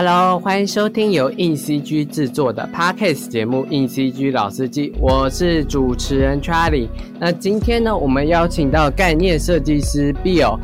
[0.00, 6.86] Hello，欢迎收听由硬 CG 制作的 Podcast 节目《硬 CG 老司机》，我是主持人 Charlie。
[7.18, 10.56] 那今天呢，我们邀请到概念设计师 Bill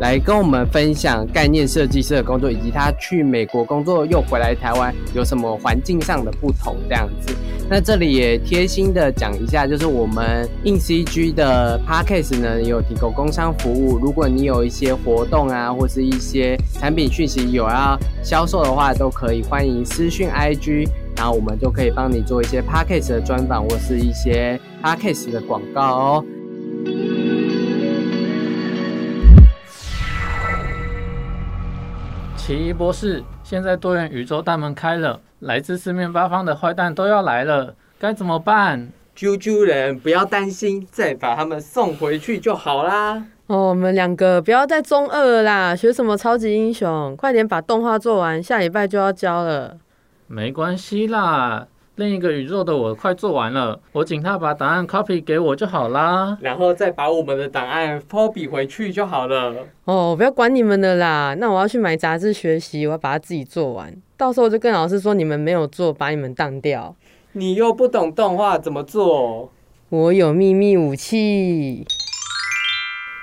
[0.00, 7.32] 来跟我们分享概念设计师的工作，以及他去美国工作又回来台湾有什么环境上的不同这样子。
[7.72, 26.24] 那这里也贴心的讲一下，就是我们硬 CG 的 Podcast 呢有提供工商服务，如果你有一些活动啊，或是一些产品讯息有要销售的话，都可以欢迎私讯 IG，然后我们就可以帮你做一些 Podcast 的专访或是一些 Podcast 的广告哦。
[32.50, 38.88] 奇异博士，现在多元宇宙大门开了，来自四面八方的坏蛋都要来了，该怎么办？
[39.16, 43.24] 啾啾人不要担心，再把他们送回去就好啦。
[43.46, 47.14] 哦，我们两个不要再中二了啦，学什么超级英雄？
[47.16, 49.76] 快点把动画做完，下礼拜就要交了。
[50.26, 51.68] 没关系啦，
[52.00, 56.34] 另一个宇宙的我快做完了，我请他把档案 copy 给我就好啦。
[56.40, 59.54] 然后再把我们的档案 copy 回去就好了。
[59.84, 66.96] 哦，不要管你们的啦，那我要去买杂志学习，我要把它自己做完，到时候就跟老师说你们没有做，把你们当掉。
[67.32, 69.52] 你又不懂动画怎么做？
[69.90, 71.84] 我有秘密武器。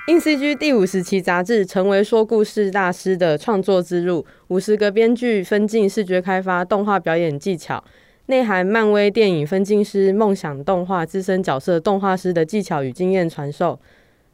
[0.06, 7.84] In CG 第五十期杂志，成为说故事大师的创作之路，五十个编剧分镜、视觉开发、动画表演技巧，
[8.28, 13.78] 内含漫威电影分镜师、梦想动画资深角色动画师的技巧与经验传授。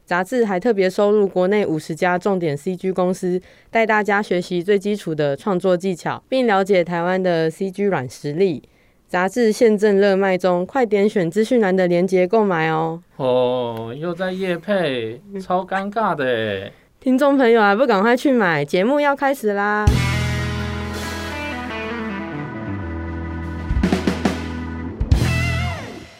[0.03, 8.61] 杂志还特别收录国内五十家重点 CG 公司，带大家学习最基础的创作技巧，并了解台湾的 CG 软实力。
[9.07, 13.01] 杂志现正热卖中，快点选资讯栏的链接购买哦！
[13.15, 16.73] 哦，又在夜配，超尴尬的诶。
[16.99, 18.65] 听众朋友还不赶快去买？
[18.65, 19.85] 节目要开始啦！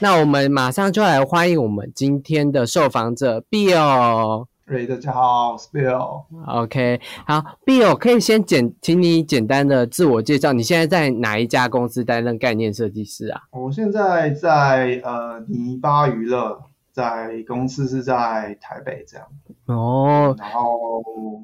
[0.06, 4.46] 那我们马上就来欢迎我们今天的受访者 Bill。
[4.68, 6.26] 对，大家好，我是 Bill。
[6.46, 10.54] OK，好，Bill 可以先简，请你简单的自我介绍。
[10.54, 13.42] 你现在在哪一家公司担任概念设计师啊？
[13.52, 19.26] 我现在在呃泥巴娱乐，在公司是在台北这样。
[19.66, 21.02] 哦，然后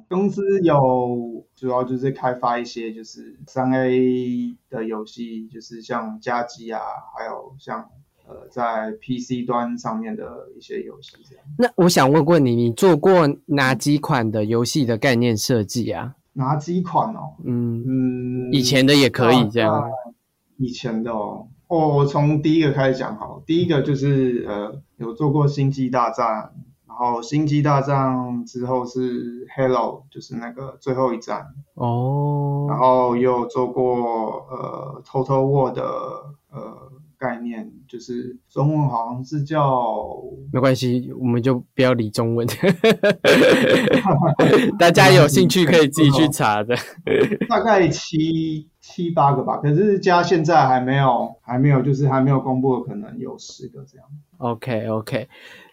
[0.07, 6.79] 公司有主要就是开发一些就是三 A 的游戏，就是像家机啊，
[7.17, 7.89] 还有像
[8.27, 11.45] 呃在 PC 端上面的一些游戏这样。
[11.57, 16.15] 那我想问问你，你做过哪几款的游戏的概念设计啊？
[16.33, 17.35] 哪几款哦？
[17.43, 19.83] 嗯，嗯，以前的也可以这样。
[20.57, 23.41] 以前的哦，哦，我从第一个开始讲好。
[23.45, 26.53] 第一个就是呃，有做过星际大战，
[26.87, 35.83] 然后星际大战之后是 Hello 就是那个最后一战，哦，然后也有做过呃 Total War 的
[37.91, 40.15] 就是中文好像是叫
[40.53, 42.47] 没关系，我们就不要理中文。
[44.79, 46.73] 大家有兴趣可以自己去查的。
[47.49, 54.07] 大概七七八个吧，可是加现在还没有还没有就是还没有公布的，可能有十个这样。
[54.37, 55.27] OK OK，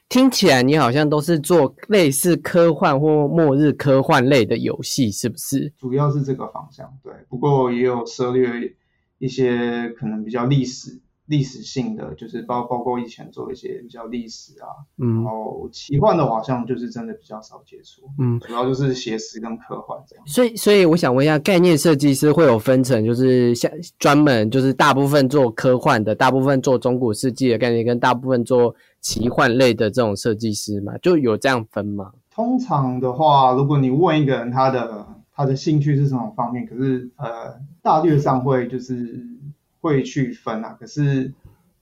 [0.08, 5.72] 听起来你好像都是做类似科幻或末日科幻类的游戏，是不是？
[5.78, 7.12] 主要是这个方向，对。
[7.28, 8.74] 不过也有涉猎
[9.18, 14.66] 一些可能比较历史历史性的，就是包包括以前做一些比较历史啊，
[14.96, 20.26] 然嗯后奇幻的好像就是真的比较少接触，嗯，主要就是写实跟科幻这样。
[20.26, 32.12] 所以所以我想问一下，概念设计师会有分成，就是像专门就是大部分做科幻的，大部分做中古世纪的概念，跟大部分做奇幻类的这种设计师嘛，就有这样分吗？
[32.30, 39.26] 通常的话，如果你问一个人他的他的兴趣是什么方面，可是呃大略上会就是
[39.80, 40.76] 会去分啊。
[40.78, 41.32] 可是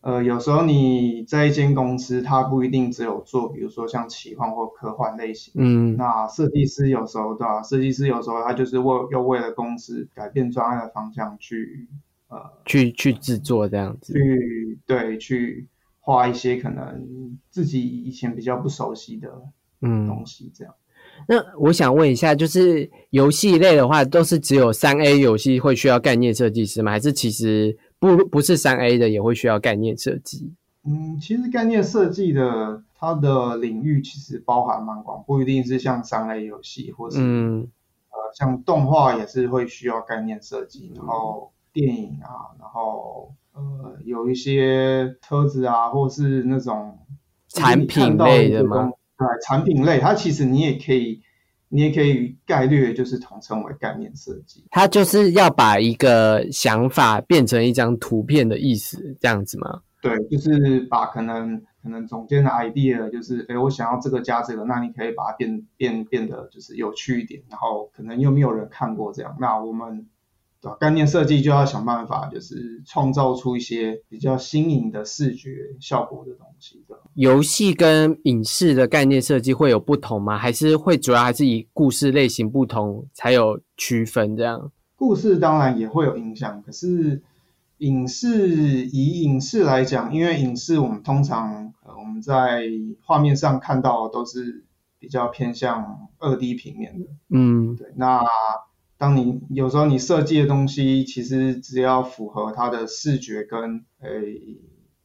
[0.01, 5.53] 呃有时候你在一间公司，它不一定只有做，比如说像奇幻或科幻类型。
[5.57, 11.89] 嗯那设计师有时候对吧、设计师有时候他就是为又为了公司改变专案的方向去
[12.29, 14.13] 呃去去制作这样子。
[14.13, 15.67] 去对去
[15.99, 19.29] 画一些可能自己以前比较不熟悉的
[19.83, 20.73] 嗯，东西这样。
[21.27, 26.93] 那我想问一下，就是游戏类的话，都是只有三 A 游戏会需要概念设计师吗？
[26.93, 30.53] 还是其实不不是三 A 的也会需要概念设计？
[30.85, 37.69] 嗯，其实概念设计的它的领域其实包含蛮广，不一定是像三 A 游戏，或是、嗯
[38.11, 46.99] 呃像动画也是会需要概念设计，然后电影啊，然后呃有一些车子啊，或是那种
[47.49, 48.93] 产品类的吗？
[49.19, 51.23] 对，产品类，它其实你也可以
[51.69, 54.65] 你也可以概略就是统称为概念设计。
[54.71, 59.81] 它就是要把一个想法变成一张图片的意思，这样子吗？
[60.01, 70.07] 对，就是把可能可能总监的 idea 就是，哎，我想要这个加这个，那你可以把它变变变得就是有趣一点，然后可能又没有人看过这样，那我们
[70.67, 70.77] 对吧？
[70.81, 76.97] 概念设计就要想办法，就是创造出一些比较新颖的视觉效果的东西的。
[77.15, 80.37] 游戏跟影视的概念设计会有不同吗？
[80.37, 84.73] 还是会主要还是以故事类型不同才有区分这样？
[84.97, 87.23] 故事当然也会有影响，可是。
[87.81, 92.63] 影视以影视来讲，因为影视我们通常呃我们在
[93.05, 94.65] 画面上看到都是
[94.99, 97.93] 比较偏向二 D 平面的，嗯，对。
[97.95, 98.25] 那
[98.99, 104.23] 当你有时候你设计的东西，其实只要符合它的视觉跟呃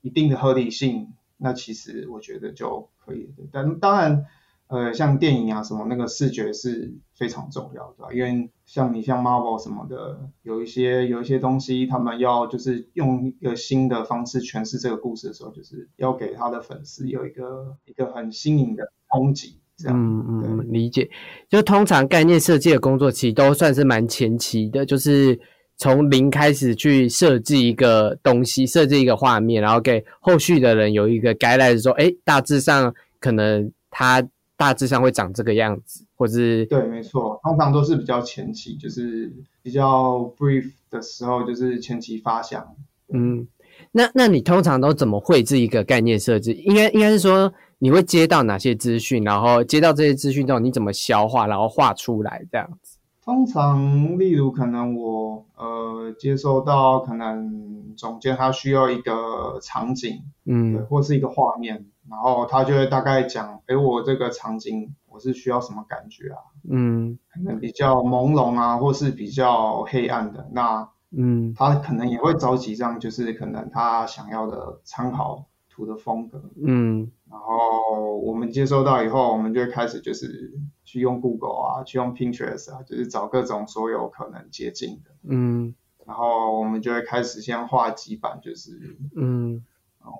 [0.02, 3.34] 一定的合理性，那其实我觉得就可以。
[3.52, 4.26] 但当然。
[4.68, 19.61] 呃，像电影啊什么，那个视觉是非常重要的，因为像你像 Marvel 什么的，有一些有一些东西，他们要就是用一个新的方式诠释这个故事的时候，就是要给他的粉丝有一个一个很新颖的冲击。
[19.81, 21.10] 这样，嗯嗯，理解。
[21.50, 25.39] 就通常概念设计的工作其实都算是蛮前期的，就是
[25.78, 34.25] 从零开始去设计一个东西，设计一个画面，然后给后续的人有一个 guide 说，哎，大致上可能它。
[34.57, 39.33] 大致上会长这个样子，或是对，没错，通常都是比较前期，就是
[39.63, 42.63] 比较 brief 的时候，就是前期发想。
[43.12, 43.48] 嗯，
[43.92, 46.51] 那那你通常都怎么绘制一个概念设计？
[46.51, 47.51] 应该应该是说
[47.83, 53.00] 你会接到哪些资讯，然后接到这些资讯之后，你怎么消化，然后画出来这样子？
[53.24, 61.88] 通常，例如可能我呃接收到可能总监他需要一个场景，嗯，或是一个画面。
[62.07, 66.38] 然后他就会大概讲，哎，我这个场景我是需要什么感觉啊？
[66.69, 70.48] 嗯，可能比较朦胧啊，或是比较黑暗的。
[70.51, 76.44] 那，嗯，他可能也会找几张，就是可能他想要的参考图的风格。
[76.66, 80.51] 嗯，然后我们接收到以后，我们就会开始就是
[80.83, 85.12] 去用 Google 啊，去用 Pinterest 啊，就是找各种所有可能接近的。
[85.30, 85.74] 嗯，
[86.06, 89.63] 然后我们就会开始先画几版，就是，嗯。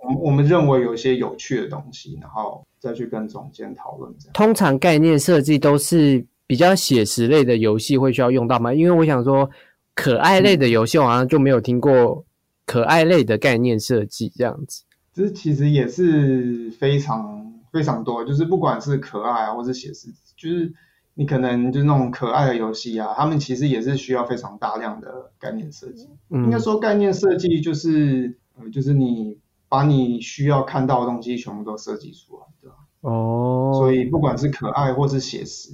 [0.04, 4.13] 我我们认为有一些有趣的东西，然后再去跟总监讨论。
[4.19, 8.72] 这样，通常概念设计都是比较写实类的游戏会需要用到吗？
[8.72, 9.50] 因为我想说，
[9.96, 12.24] 可爱类的游戏好像就没有听过
[12.68, 14.84] 可爱类的概念设计这样子。
[15.13, 20.74] 这其实也是非常非常多，就是不管是可爱啊，或是写实，就是
[21.13, 26.10] 你可能就是那种可爱的游戏啊，他们其实也是需要非常大量的概念设计。
[26.30, 29.40] 应该说，概念设计就是呃，就是你。
[29.72, 32.75] 把你需要看到的东西全部都设计出来，对吧？
[33.00, 35.69] 哦，所以不管是可爱或是写实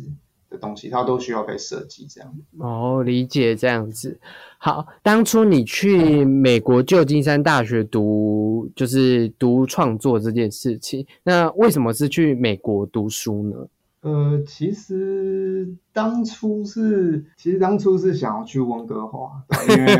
[0.50, 2.34] 的东西，它都需要被设计这样。
[2.60, 4.20] 哦，理解这样子。
[4.58, 13.68] 好，当初你去美国旧金山大学读，就是读创作这件事情，那为什么是去美国读书呢？
[14.02, 19.32] 呃，其实当初是，其实当初是想要去温哥华，
[19.68, 19.96] 因为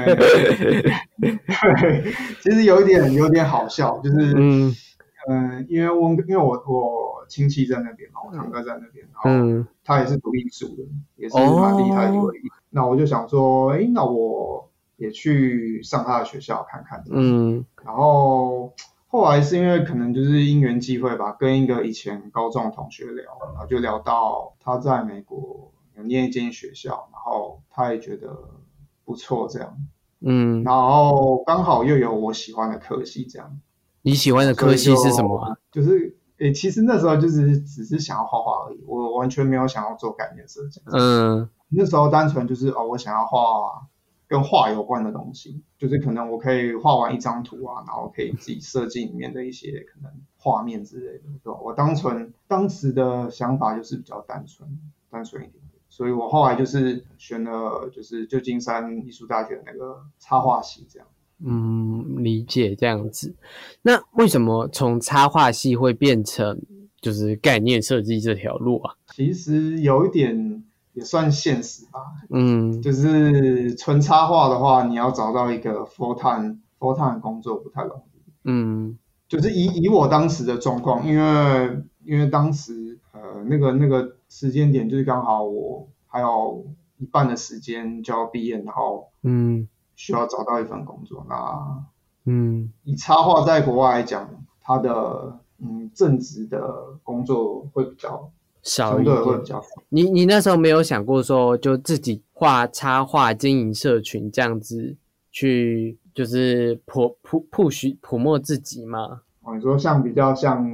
[1.20, 4.74] 对，其实有一点有点好笑，就是嗯
[5.30, 10.84] 嗯，因为温，因为我我亲戚在那边嘛，我堂哥在那边，然后他也是读艺术的，
[11.16, 18.74] 也是蛮厉害的一位，那我就想说，哎，那我也去上他的学校看看，嗯，然后。
[19.10, 28.38] 后来是因为可能就是因缘际会吧，跟一个以前高中的同学聊，然后就聊到他在美国有念一间学校，然后他也觉得
[29.06, 29.78] 不错这样，
[30.20, 33.58] 嗯，然后刚好又有我喜欢的科系这样。
[34.02, 35.58] 你喜欢的科系是什么？
[35.72, 40.82] 就是诶，其实那时候就是只是想要画画而已，我完全没有想要做概念设计。
[40.86, 43.88] 嗯，那时候单纯就是哦，我想要画。
[44.30, 51.58] 跟画有关的东西，就是可能我可以画完一张图啊，然后可以自己设计里面的一些可能画面之类的，对吧？
[51.64, 54.68] 我单纯当时的想法就是比较单纯，
[55.10, 61.08] 单纯一点，所以我后来就是选了就是旧金山艺术大学那个插画系这样。
[61.46, 63.36] 嗯，理解这样子。
[63.82, 66.62] 那为什么从插画系会变成
[67.02, 68.96] 就是概念设计这条路啊？
[69.14, 70.64] 其实有一点。
[70.94, 72.00] 也算现实吧，
[72.32, 78.98] 嗯，就是纯插画的话，你要找到一个 full time full time 工作不太容易，嗯，
[79.30, 86.66] 就是以以我当时的状况，因为因为当时呃那个那个时间点就是刚好我还有
[86.98, 89.68] 一半的时间就要毕业，然后嗯
[89.98, 91.84] 需要找到一份工作，那
[92.24, 94.30] 嗯以插画在国外来讲，
[94.62, 98.32] 它的嗯正职的工作会比较。
[98.64, 99.48] 少一点会点比。
[99.48, 99.68] 较少。
[99.88, 104.98] 你你那时候没有想过说，就自己画插画、经营社群这样子
[105.32, 109.22] 去，就是普普普许普墨自己吗？
[109.44, 110.66] 哦，你说像比较像，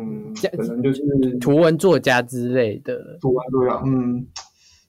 [0.58, 3.20] 可能就是图文作家之类的。
[3.22, 4.26] 图文作家，嗯，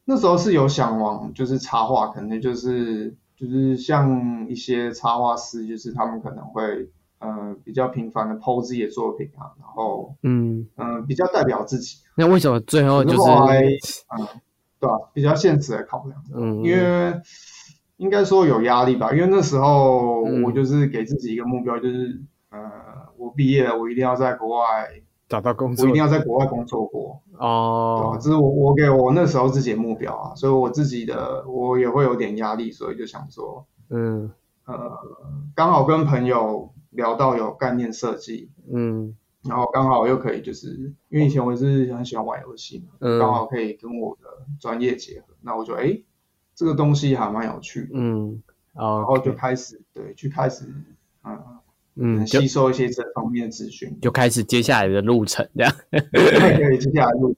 [0.07, 14.27] 那时候是有想往就是插画，可能就是就是像一些插画师，就是他们可能会呃比较频繁的 PO 自己的作品啊，然后嗯，嗯、呃比较代表自己，那为什么最后就是嗯
[14.81, 17.21] 对吧、比较现实的考量，嗯，因为。
[17.99, 20.43] 应该说有压力吧，因为那时候嗯。
[20.43, 22.59] 我就是给自己一个目标，就是呃
[23.17, 24.91] 我毕业了，我一定要在国外，
[25.29, 25.85] 找到工作。
[25.85, 27.21] 我一定要在国外工作过。
[27.39, 34.31] 哦，这是我我给我那时候自己的目标啊，所以我自己的我也会有点压力，所以就想说，嗯。
[34.67, 34.99] 呃，
[35.55, 39.15] 刚好跟朋友聊到有概念设计，嗯。
[39.43, 43.19] 然后刚好又可以就是因为以前我是很喜欢玩游戏嘛，嗯。
[43.19, 46.01] 刚好可以跟我的专业结合，那我就哎
[46.55, 50.65] 这个东西还蛮有趣的，嗯，然然后就开始对去开始
[51.25, 51.39] 嗯
[51.97, 55.73] 嗯吸收一些这方面的资讯，就开始接下来的路程这样。
[55.91, 57.35] 可以接下来路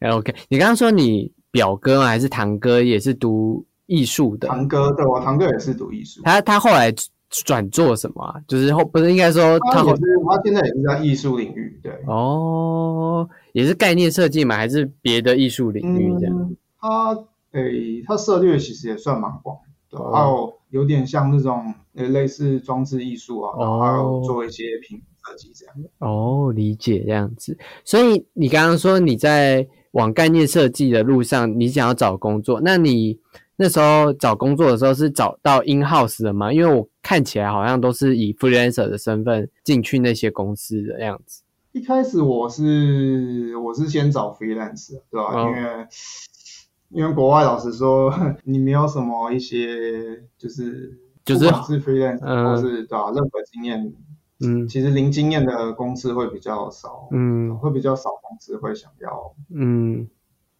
[0.00, 4.48] 程 OK，你刚刚说你表哥吗还是堂哥也是读艺术的？
[4.48, 6.20] 堂哥，对我堂哥也是读艺术。
[6.24, 6.92] 他他后来
[7.44, 8.34] 转做什么啊？
[8.48, 10.00] 就是后不是应该说他后他，
[10.36, 11.92] 他现在也是在艺术领域，对。
[12.06, 16.36] 哦，也是概念设计嘛，还是别的艺术领域这样？
[16.36, 19.56] 嗯，他诶，他涉猎其实也算蛮广
[19.90, 25.74] 的，哦还有有点像那种呃类似装置艺术啊，然后做一些平面设计这样。
[25.98, 27.56] 哦，理解这样子。
[27.84, 33.16] 所以你刚刚说你在往概念设计的路上，你想要找工作，那你
[33.54, 36.52] 那时候找工作的时候是找到 in house 的吗？
[36.52, 41.42] 因为我看起来好像都是以 freelancer 的身份进去那些公司的样子。
[41.70, 45.40] 一开始我是我是先找 freelance，对吧？
[45.40, 45.86] 哦因为
[46.90, 48.12] 因为国外老实说，
[48.44, 53.92] 你没有什么一些就是就是是 freelance 嗯或是对吧，任何经验，
[54.40, 54.68] 嗯。
[54.68, 57.56] 其实零经验的公司会比较少，嗯。
[57.58, 60.08] 会比较少公司会想要嗯。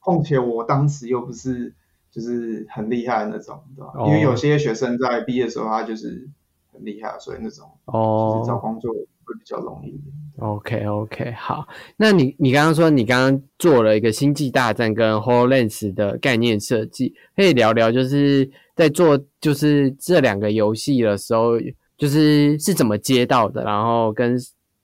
[0.00, 1.74] 况且我当时又不是
[2.10, 3.92] 就是很厉害的那种，对吧？
[3.96, 4.06] 哦。
[4.08, 6.28] 因为有些学生在毕业的时候他就是
[6.72, 8.92] 很厉害，所以那种哦，就是找哦工作
[9.24, 10.14] 会比较容易一点。
[10.38, 11.66] ，OK OK，好。
[11.96, 21.52] 那你你刚刚说你刚刚做了一个星际大战跟 HoloLens 的概念设计，可以聊聊就是在做就是这两个游戏的时候，
[21.96, 24.36] 就是是怎么接到的，然后跟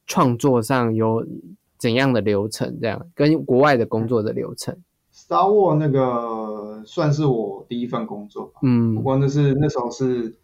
[0.06, 1.26] 创作上有
[1.78, 4.76] 怎样的流程，这样跟国外的工作的流程。
[5.12, 10.34] Star War 那个算是我第一份工作吧，不嗯过那是那时候是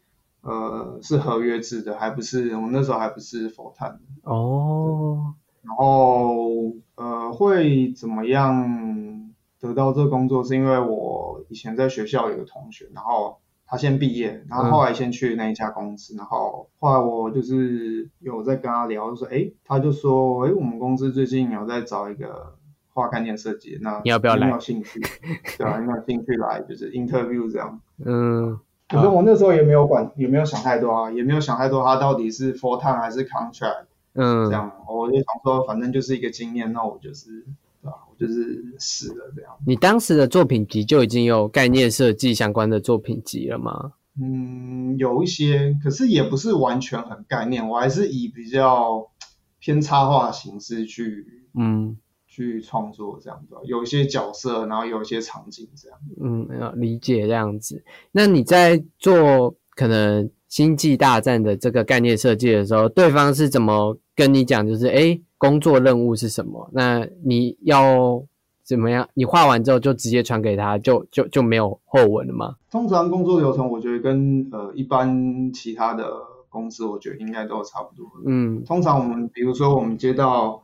[0.47, 22.55] 呃是合约制的，还不是我那时候还不是 time 的哦然后呃会怎么样得到这个工作，是因为我以前在学校有个同学，然后他先毕业，然后后来先去那一家公司，然后后来我就是有在跟他聊，就说哎，他就说哎，我们公司最近有在找一个
[22.95, 25.01] 画概念设计，那你要不要来有没有兴趣？
[25.59, 27.81] 对啊，有没有兴趣来就是 interview 这样？
[28.05, 33.87] 嗯可是我那时候也没有管，也没有想太多啊，也没有想太多，他到底是 full time 还是 contract。
[34.19, 37.45] 嗯这样，我就想说，反正就是一个经验，那我就是，
[37.83, 37.93] 对吧？
[38.09, 39.53] 我就是试了这样。
[39.67, 43.93] 你当时的作品集就已经有概念设计相关的作品集了吗？
[44.19, 49.11] 嗯，有一些，可是也不是完全很概念，我还是以比较
[49.59, 51.99] 偏插画形式去嗯
[52.37, 55.99] 去创作这样的，有一些角色，然后有一些场景这样。
[56.23, 57.83] 嗯，要理解这样子。
[58.13, 64.67] 那你在做可能星际大战的这个概念设计的时候，对方是怎么跟你讲？
[64.67, 66.69] 就是诶，工作任务是什么？
[66.75, 68.23] 那你要
[68.63, 69.09] 怎么样？
[69.15, 72.57] 你画完之后就直接传给他，就就就没有后文了吗？
[72.71, 76.05] 通常工作流程，我觉得跟呃一般其他的
[76.51, 78.07] 公司，我觉得应该都差不多。
[78.27, 80.63] 嗯通常我们比如说我们接到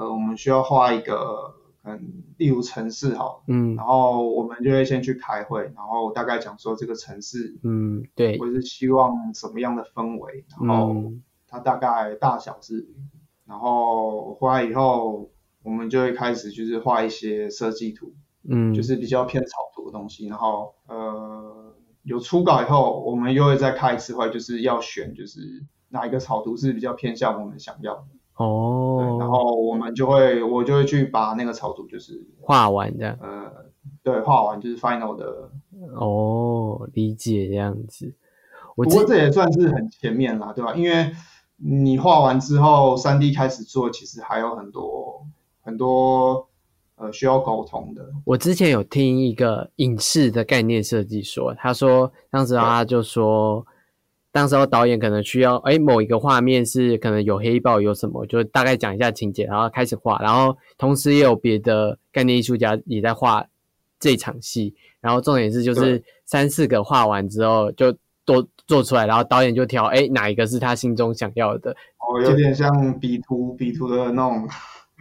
[0.00, 1.54] 呃我们需要画一个，
[1.84, 3.42] 嗯，例如城市好。
[3.46, 3.76] 嗯。
[3.76, 11.22] 然后我们就会先去开会，然后大概讲说这个城市嗯，对，或是希望什么样的氛围，然后嗯。
[11.52, 12.86] 它大概大小是，
[13.44, 15.28] 然后回来以后，
[15.64, 18.12] 我们就会开始就是画一些设计图，
[18.48, 25.40] 嗯，就是比较偏草图的东西，然后呃有初稿以后，我们又会再开一次会，就是要选就是
[25.88, 33.50] 哪一个草图是比较偏向我们想要的，哦，然后我们就会我就会去把那个草图就是画完这样，呃
[34.02, 35.50] 对画完就是 final 的
[35.94, 38.12] 哦，理解这样子。
[38.76, 40.74] 我不记过这也算是很前面啦，对吧？
[40.74, 41.12] 因为
[41.56, 45.26] 你画完之后，三 D 开始做，其实还有很多
[45.60, 46.48] 很多
[46.96, 48.08] 呃需要沟通的。
[48.24, 53.66] 我之前有听一个影视的概念设计说，他说当时他就说，
[54.32, 63.44] 当时候导演可能需要，哎，某一个画面是可能有黑豹有什么，就大概讲一下情节，然后开始画，然后同时也有别的概念艺术家也在画
[63.98, 67.92] 这场戏，然后重点是就是三四个画完之后就
[68.24, 74.48] 都做出来，然后导演就挑，哎，哪一个是他心中想要的，哦，有点像比图比图的那种。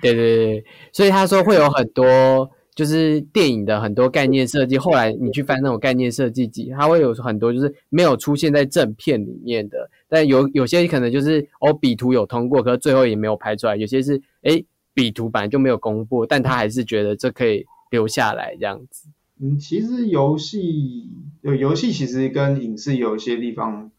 [0.02, 4.78] 对对对，所以他说会有很多，就是电影的很多概念设计。
[4.78, 13.76] 后来你去翻那种概念设计集，它会有很多就是没有出现在正片里面的，但有有些可能就是哦，笔图有通过，可是最后也没有拍出来。
[13.76, 19.10] 有些是哎，笔图本来就没有公布，但他还是觉得这可以留下来这样子。
[19.42, 21.10] 嗯，其实游戏
[21.42, 23.92] 有游戏其实跟影视有一些地方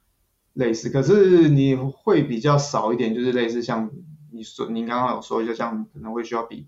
[0.54, 3.90] 类似，可是你会比较少一点，就是类似像。
[4.32, 6.64] 你说你刚刚有说，就像可能会需要比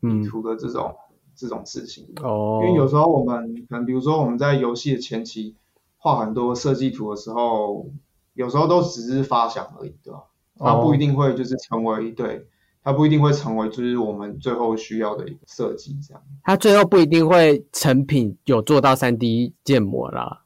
[0.00, 0.92] 比图的这种
[1.36, 5.54] 这种事情哦，因为有时候我们可能比如说我们在游戏的前期
[5.98, 7.86] 画很多设计图的时候，
[8.34, 10.20] 有时候都只是发想而已，对吧？
[10.58, 12.46] 它不一定会就是成为对，
[12.82, 16.22] 它不一定会成为就是我们最后需要的一个设计这样。
[16.42, 20.44] 它最后不一定会成品有做到三 D 建模啦。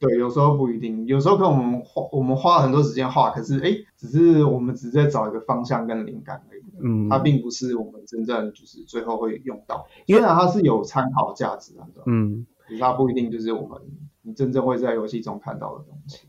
[0.00, 6.53] 对，有时候不一定，有时候可能我们花我们花了很多时间画，可是哎，只是我们只是在找一个方向跟灵感而已。
[6.82, 13.78] 嗯，它并不是我们真正就是最后会用到，因为它是有参考价值的，嗯，可是它不一定就是我们
[14.22, 16.20] 你真正会在游戏中看到的东西。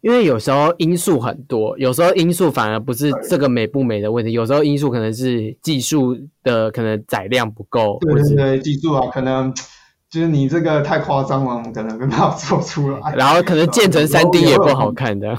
[0.00, 9.52] 因为有时候因素很多，有时候因素反而不是这个美不美的问题，有时候因素可能是技术的可能载量不够，对对对，技术啊，可能。
[10.08, 13.14] 就是你这个太夸张了，我们可能没办法做出来。
[13.16, 15.36] 然后可能建成三 D 也不好看的。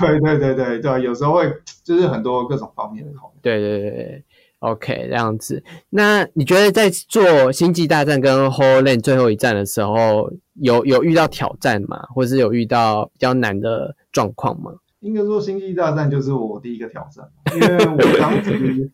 [0.00, 1.52] 对对对对对，有时候会
[1.84, 3.40] 就是很多各种方面的考虑。
[3.42, 4.24] 对对对对
[4.60, 5.62] ，OK，这样子。
[5.90, 7.22] 那你觉得在做
[7.52, 12.02] 《星际大战》跟《Holand》最后一战的时候，有有遇到挑战吗？
[12.14, 14.72] 或者是有遇到比较难的状况吗？
[15.00, 18.90] 应该说，《星际大战》就是我第一个挑战，因为我当时。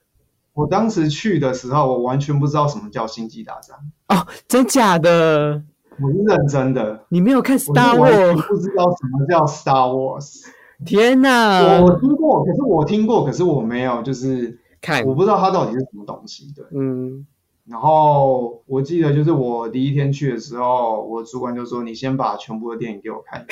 [0.55, 3.77] 我当时去的时候，我完全不知道什么叫星际大战
[4.09, 5.63] 哦，真假的？
[6.03, 7.01] 我是认真的。
[7.11, 10.47] 你没有看 Star Wars，不知道什么叫 Star Wars。
[10.85, 11.81] 天哪！
[11.81, 16.53] 我听过，可是我听过，可是我没有就是看，我不知道它到底是什么东西。
[16.55, 17.27] 对，嗯。
[17.69, 23.45] 然后我记得就是我第一天去的时候，我主管就说：“你先把全部的电影给我看。”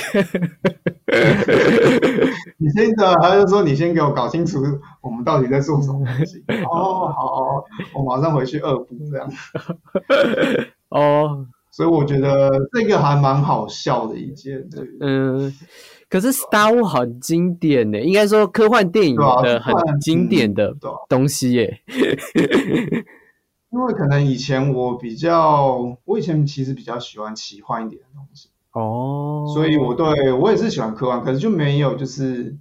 [2.57, 4.63] 你先的，他就说：“你先给我搞清楚
[5.03, 7.63] 我们到底在做什么东西。”哦，好，
[7.95, 9.31] 我马上回去二补这样。
[10.89, 14.67] 哦，所以我觉得这个还蛮好笑的一件。
[14.71, 15.53] 对嗯，
[16.09, 20.75] 可是 Star Wars 很经典呢，应该说科幻电影的很经典的
[21.09, 21.81] 东西耶。
[23.73, 32.57] 因为可能以前我比较，我以前其实比较喜欢奇幻一点的东西哦，所以我对我也是喜欢科幻，可是就没有就是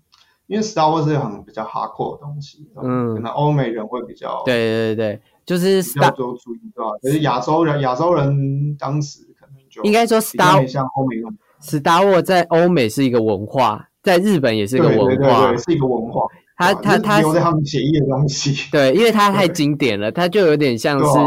[0.48, 6.92] 因为 Star Wars 是很比较 hardcore 的东西，嗯，可能欧美人会比较对对对，就是比较多注意对吧？
[7.02, 16.22] 可是亚洲人亚洲人当时可能就应该说 Star 像欧美用 Star Wars 在欧美是一个文化，在日本也是一个文化，是一个文化。
[16.58, 21.20] 他他他留在他们协议的东西，对，因为它太经典了，它就有点像是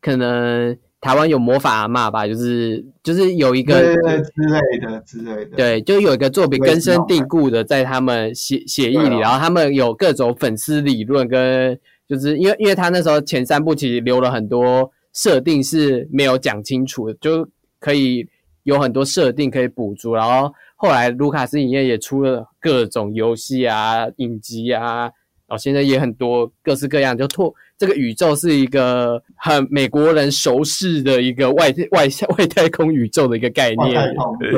[0.00, 17.46] 可能台湾有魔法阿妈吧，就是就是有一个之类的之类的，对，就有一个作品根深蒂固的在他们协协议里，然后他们有各种粉丝理论跟就是因为因为他那时候前三部其实留了很多设定是没有讲清楚的，就
[17.78, 18.26] 可以
[18.64, 20.52] 有很多设定可以补足，然后。
[20.76, 25.04] 后来卢卡斯影业也出了各种游戏啊、影集啊，
[25.46, 34.14] 然后现在也很多各式各样，就拓这个宇宙是一个很美国人熟识的一个外外 外太空宇宙的一个概念。
[34.38, 34.50] 对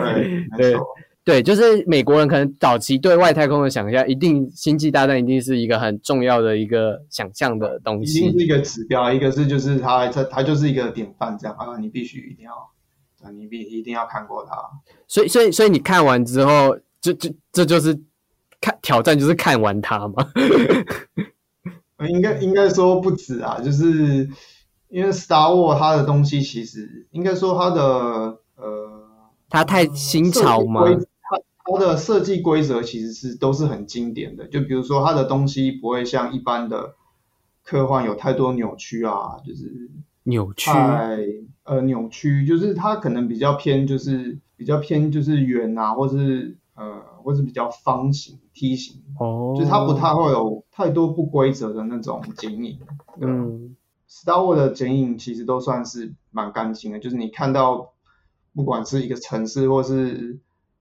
[0.57, 0.77] 对
[1.23, 12.53] 对，就是美国人可能早期对外太空的想象，一定星际大战一定是一个很重要的一个想象的东西，一定是一个指标，一个是就是它它它就是一个典范，这样啊，你必须一定要。
[13.31, 14.57] 你必一定要看过它，
[15.07, 17.99] 所以所以所以你看完之后，就就这就是
[18.61, 20.15] 看挑战，就是看完它吗？
[22.09, 24.29] 应该应该说不止啊，就是
[24.89, 27.83] 因为 Star War 它的东西其实应该说它的
[28.57, 29.03] 呃，
[29.49, 30.83] 它太新潮吗？
[30.85, 36.95] 它它的设计规则其实是都是很经典的，就比如说它的东西不会像一般的
[37.65, 39.91] 科幻有太多扭曲啊，就是
[40.27, 40.71] 扭曲。
[41.65, 52.79] 呃，扭曲就是它可能比较偏，就是比较偏，就是圆啊，或是呃，或是比较方形、梯形，哦，就是它不太会有太多不规则的那种剪影。
[53.21, 53.75] 嗯
[54.09, 57.93] Star Wars 的剪影其实都算是蛮干净的，就是你看到
[58.55, 60.39] 不管是一个城市或是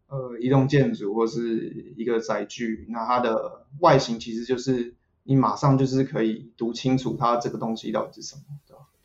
[0.07, 8.41] 呃一栋建筑或是一个载具，那它的外形其实就是你马上就是可以读清楚它这个东西到底是什么？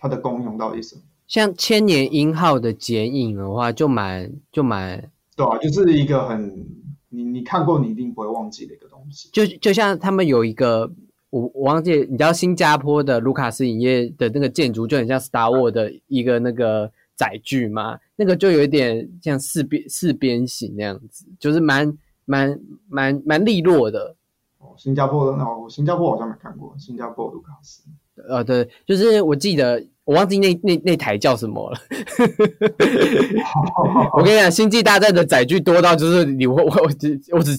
[0.00, 1.02] 它的功用到底是什么？
[1.28, 4.98] 像千年鹰号的剪影的话，就蛮就蛮
[5.36, 6.66] 对啊，就是一个很
[7.10, 9.28] 你你看过你一定不会忘记的一个东西。
[9.32, 10.90] 就就像他们有一个
[11.28, 22.58] 我我忘记，你知道新加坡的卢卡斯影业的那个建筑就很像 Star Wars 的一个那个载具嘛，那个就有一点像四边四边形那样子，就是蛮蛮
[22.88, 24.16] 蛮蛮利落的。
[24.58, 27.82] 哦，新加坡的哦，新加坡好像没看过，新加坡卢卡斯。
[28.28, 31.78] 呃，对，就是我记得我忘记那那那台叫什么了。
[34.16, 37.56] 我跟你讲，《星际大战》的载具多到就是你我我我只我只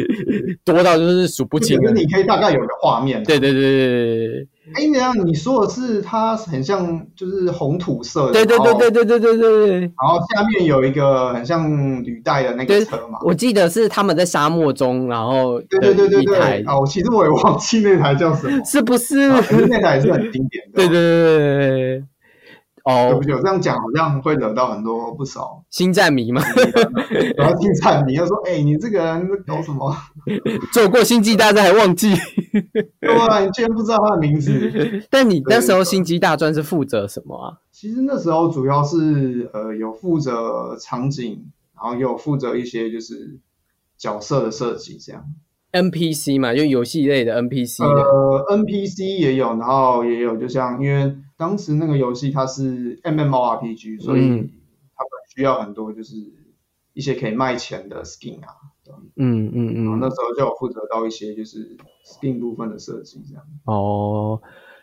[0.64, 1.82] 多到就是数不清了。
[1.82, 3.22] 可是你可以大概有个画面。
[3.24, 4.48] 对对对对对对。
[4.74, 9.80] 哎，你样你说的是它很像就是红土色的，对对对对对对对对对。
[9.80, 11.68] 然后下面有一个很像
[12.04, 13.18] 履带的那个车嘛。
[13.22, 16.64] 我记得是他们在沙漠中，然后对对对对对。
[16.68, 19.30] 哦，其实我也忘记那台叫什么，是不是？
[19.42, 20.76] 可是那台也是很经典的。
[20.78, 22.04] 对对对对对。
[22.84, 26.42] 哦，对不起，我这样讲好像会惹到很多不少星战迷嘛。
[27.36, 29.92] 然后星战迷又说：“哎，你这个人搞什么？
[30.72, 32.12] 做过星际大战还忘记？
[33.00, 35.02] 对啊，你居然不知道他的名字？
[35.10, 37.58] 但你那时候星际大专是负责什么啊？
[37.70, 43.38] 其实那时候主要是呃有负责场景，然后有负责一些就是
[43.96, 45.24] 角色的设计这样。
[45.72, 47.82] NPC 嘛，就游戏类的 NPC。
[47.84, 51.16] 呃，NPC 也有，然后也有，就像因为。
[51.34, 56.14] 当时那个游戏它是 MMORPG，所以他们需要很多就是
[56.92, 58.54] 一些可以卖钱的 skin 啊，
[59.16, 63.44] 嗯嗯嗯，那时候就有负责到一些就是 skin 部分的设计这样。
[63.64, 64.40] 哦，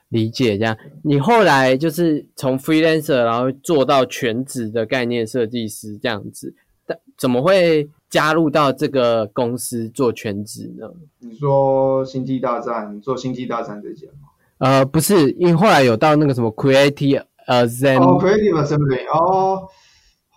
[0.09, 0.77] 理解这样。
[1.03, 6.53] 你后来就是从 freelancer 然后做到全职的概念设计师这样子，
[6.85, 10.87] 但怎么会加入到这个公司做全职呢？
[11.19, 14.29] 你说星际大战做星际大战这件吗？
[14.57, 18.03] 呃，不是，因为后来有到那个什么 Creative Assembly。
[18.03, 19.07] 哦，Creative Assembly。
[19.09, 19.67] 哦，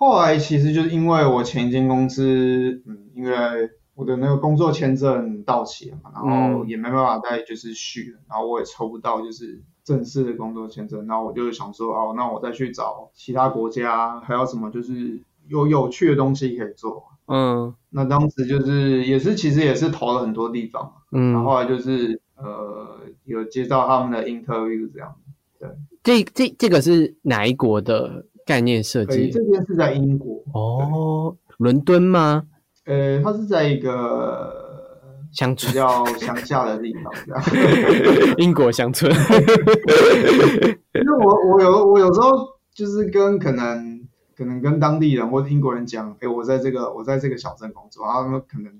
[0.02, 17.04] 后来其实就是因为我前一间公司，嗯，因为我的那个工作签证到期了嘛，然后也没办法再就是续了，然后我也抽不到就是正式的工作签证，然后我就想说，哦，那我再去找其他国家还有什么就是有有趣的东西可以做。
[17.26, 22.98] 嗯，那当时就是也是其实也是投了很多地方，嗯，然后后来就是呃。
[23.24, 25.14] 有接到他们的 interview 这样，
[25.56, 25.70] 对，
[26.02, 29.30] 这这这个是哪一国的概念设计？
[29.30, 32.44] 这边是在英国哦，伦敦吗？
[32.84, 34.52] 呃，它是在一个
[35.32, 37.12] 乡村，比较乡下的地方。
[38.38, 39.12] 英国乡村。
[40.94, 42.30] 因为我我有我有时候
[42.74, 48.72] 就是跟可能可能跟当地人或者英国人讲，哎，我在这个我在这个小镇工作，然后他们可能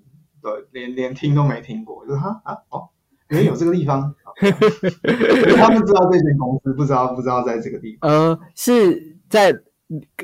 [0.42, 2.88] 对连连听都没听过，就哈啊哦。
[3.28, 8.10] 原来有这个地方， 他们知道这间公司，不知道不知道在这个地方。
[8.10, 9.58] 呃，是在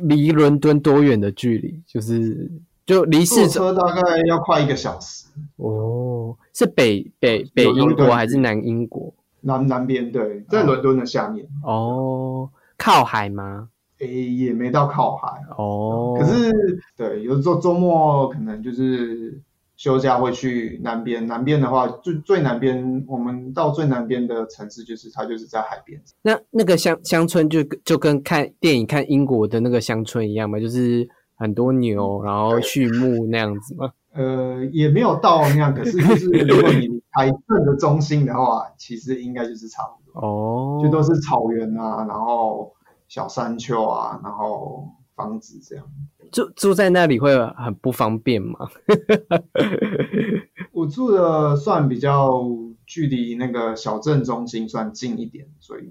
[0.03, 1.83] 离伦敦多远的距离？
[1.87, 2.51] 就是
[2.85, 5.27] 就离市车大概要快一个小时。
[5.57, 9.15] 哦，是北北北英国还是南英国？
[9.41, 11.49] 南南边对，在伦敦的下面。
[11.63, 13.71] 哦，靠海吗？
[14.01, 15.43] 诶，也没到靠海。
[15.57, 16.53] 哦，可是
[16.95, 19.41] 对，有时候周末可能就是。
[19.79, 26.03] 休假会去南边，南边的话最最南边，我们到最南边的城市就是它就是在海边。
[26.21, 33.89] 那那个乡乡村就就跟看电影看英国的那个乡村一样嘛，就是很多牛，然后畜牧那样子嘛？
[34.15, 42.75] 呃，也没有到那样，可是就是 如果你开镇的中心的话，其实应该就是差不多哦，就都是草原啊，然后
[43.07, 45.85] 小山丘啊，然后房子这样。
[46.31, 48.69] 住住在那里会很不方便吗？
[50.73, 52.43] 我住的算比较
[52.87, 55.91] 距离那个小镇中心算近一点，所以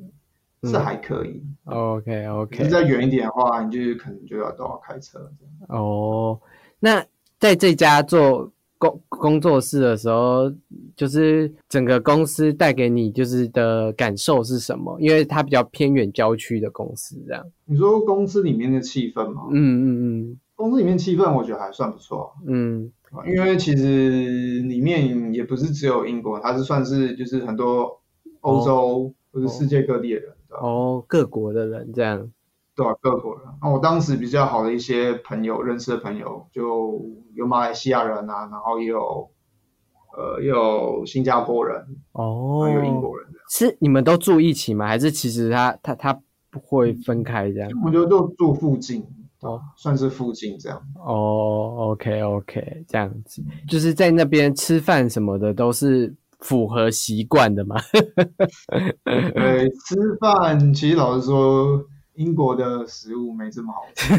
[0.63, 1.43] 是还可以。
[1.65, 2.67] OK OK。
[2.69, 5.31] 再远一点的话，你就可能就要都要开车。
[5.67, 6.39] 哦，
[6.79, 7.05] 那
[7.39, 8.51] 在这家做。
[8.77, 10.51] 工工作室的时候，
[10.95, 14.97] 就是整个公司带给你就是的感受是什么？
[14.99, 17.45] 因为它比较偏远郊区的公司，这样。
[17.65, 19.47] 你说公司里面的气氛吗？
[19.51, 19.85] 嗯嗯
[20.31, 22.33] 嗯，公司里面气氛我觉得还算不错。
[22.45, 22.91] 嗯，
[23.25, 27.99] 因为其实里面也不是只有英国，它是算是就是很多
[28.41, 30.33] 欧洲或者世界各地的人。
[30.61, 32.31] 哦，各国的人这样。
[32.77, 33.43] 对啊，各国人。
[33.61, 39.29] 那我当时比较好的一些朋友，认识的朋友，就有马来西亚人啊，然后也有
[40.15, 43.27] 呃，也有新加坡人，哦有英国人。
[43.49, 44.87] 是你们都住一起吗？
[44.87, 46.13] 还是其实他他他
[46.51, 47.69] 不会分开这样？
[47.83, 49.01] 我觉得都住附近，
[49.41, 50.79] 哦哦，算是附近这样。
[51.03, 57.75] 哦，OK OK，这样子，就是在那边吃饭什么的都是符合习惯的嘛。
[59.05, 61.83] 呃，吃饭其实老实说，
[62.17, 64.13] 英国的食物没这么好吃。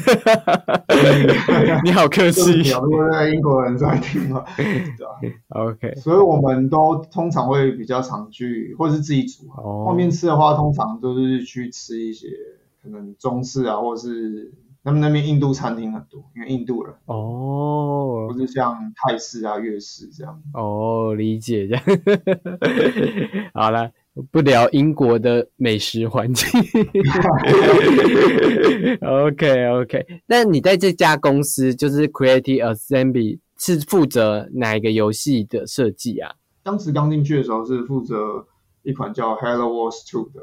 [1.82, 2.72] 你好客气。
[2.72, 9.48] 啊，如果在英国人在听嘛， 对吧、，OK，所以我们都通常会比较常去，或者是自己煮
[9.86, 12.28] 外面吃的话，通常都是去吃一些
[12.82, 14.52] 可能中式啊，或者是
[14.84, 16.94] 他们那边印度餐厅很多，因为印度人。
[17.06, 18.28] 哦。
[18.30, 20.40] 不是像泰式啊、粤式这样。
[20.52, 21.66] 哦，理解。
[21.68, 21.82] 这样。
[23.54, 23.90] 好了，
[24.30, 26.48] 不聊英国的美食环境。
[29.00, 36.32] OK OK，那你在这家公司就是 Creative Assembly 是负责哪一个游戏的设计啊？
[36.62, 38.46] 当时刚进去的时候是负责
[38.82, 40.40] 一款叫 Hello Wars 2的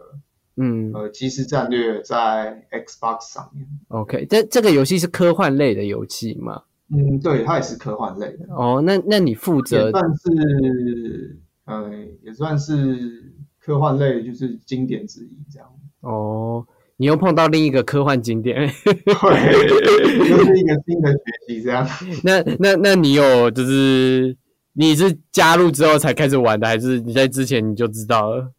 [0.58, 3.68] 嗯呃即时战略在 Xbox 上面。
[3.90, 6.62] ，OK，这这个游戏是科幻类的游戏吗？
[6.90, 11.92] 嗯，对，它也是科幻类的，哦，那那你负责也算是呃
[12.24, 13.34] 也算是
[13.66, 15.68] 科幻类就是经典之一这样。
[16.02, 16.64] 哦，
[16.98, 21.88] 你又碰到另一个科幻经典， 对，又是一个新的学习这样。
[22.24, 24.38] 那那那你有就是
[24.74, 28.52] 你是加入之后才开始玩的，还是你在之前你就知道了？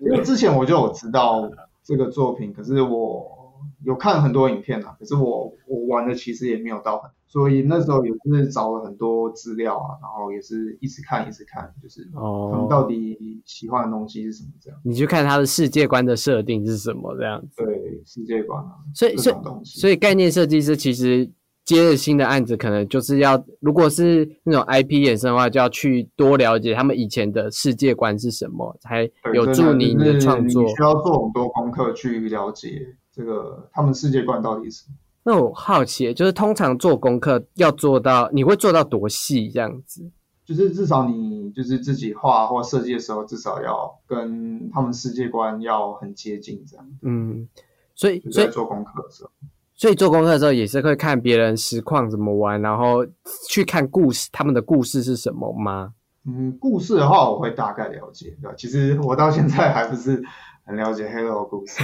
[0.00, 1.50] 因为之前我就有知道
[1.84, 3.52] 这个作品，可是我
[3.84, 14.78] 有看很多影片啊，可是我我玩的其实也没有到很，所以那时候也是找了很多资料啊，然后也是一直看一直看，就是他们哦，到底喜欢的东西是什么这样。
[14.84, 17.56] 你去看他的世界观的设定是什么这样子。
[17.56, 19.36] 对世界观啊，所以所以。
[19.64, 21.28] 所以概念设计师其实
[21.64, 30.68] 接了新的案子，可能就是要如果是那种 IP 衍生的话，就要去多了解他们以前的世界观是什么，才有助你就是的创作你。
[30.68, 34.94] 需要做很多功课去了解这个他们世界观到底是什么。
[35.24, 40.10] 那我好奇，就是通常做功课要做到，你会做到多细这样子？
[40.44, 46.86] 就是至少你就是自己画或设计的时候，至少要跟他们世界观要很接近，这样。
[47.00, 47.48] 嗯，
[47.94, 49.30] 所以所以在做功课的时候，
[49.74, 53.06] 所以做功课的时候也是会看别人实况怎么玩，然后
[53.48, 55.94] 去看故事，他们的故事是什么吗？
[56.26, 58.54] 嗯，故事的话我会大概了解，对吧？
[58.58, 60.22] 其实我到现在还不是
[60.66, 61.82] 很了解 Halo 的故事，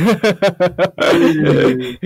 [1.42, 1.98] 就 是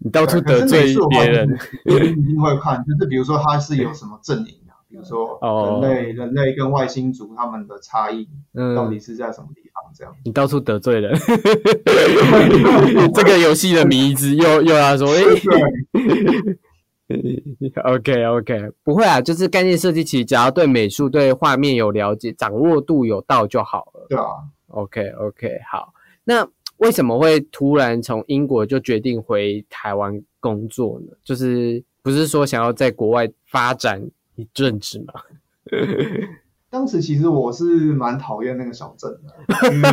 [0.00, 1.48] 你到处得罪别人，
[1.84, 5.80] 你一定会看，就是比如说它是有什么阵营啊，比如说哦。
[5.82, 8.28] 人类、人类跟外星族他们的差异
[8.76, 10.12] 到底嗯，是在什么地方，这样。
[10.24, 11.16] 你到处得罪人，
[13.14, 15.22] 这个游戏的名字又又要说，诶、
[17.84, 24.06] OK OK，不会啊，就是概念设计，其实只要对美术、对画面有了解，掌握度有到就好了。
[24.08, 24.24] 对啊，
[24.72, 26.46] OK OK，好，那
[26.78, 31.12] 为什么会突然从英国就决定回台湾工作呢？
[31.22, 34.02] 就是不是说想要在国外发展
[34.34, 35.14] 一阵子吗？
[36.68, 39.34] 当时其实我是蛮讨厌那个小镇的，
[39.70, 39.90] 因为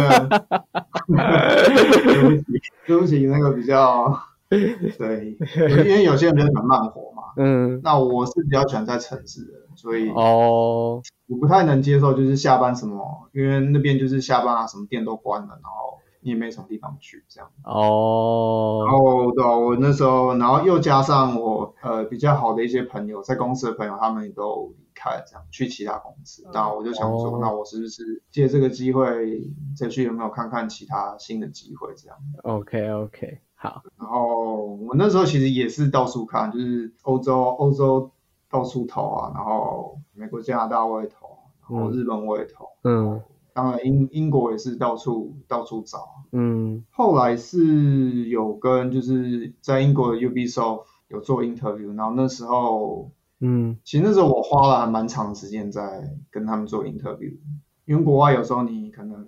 [2.05, 2.45] 对不起，
[2.87, 4.17] 对不起，那个比较
[4.49, 5.37] 对，
[5.85, 7.08] 因为有些人很慢活嘛，
[7.41, 17.49] 嗯，那我是比较喜欢在城市的，所以哦，我不太能接受就是下班什么，因为那边就是下班啊，什么店都关了，然后你也没什么地方去这样。
[17.63, 26.45] 哦然，后对啊、我那时候，然后又加上我呃比较好的一些朋友，在公司的朋友，他们也都离开了，这样去其他公司。
[26.53, 38.09] 那我就想说，哦那我是不是借这个机会，再去有没有看看其他新的机会这样？OK OK，好，然后我那时候其实也是到处看，就是欧洲欧洲
[38.49, 41.27] 到处投啊，然后美国、加拿大我也投，
[41.69, 43.21] 然后嗯日本我也投，嗯。
[43.51, 46.07] 当然英英国也是到处到处找。
[46.31, 46.85] 嗯。
[46.89, 53.77] 后来是有跟就是在英国的 Ubisoft 有做 interview，然后那时候嗯。
[53.83, 57.37] 其实那时候我花了还蛮长时间在跟他们做 interview，
[57.83, 59.27] 因为国外有时候你可能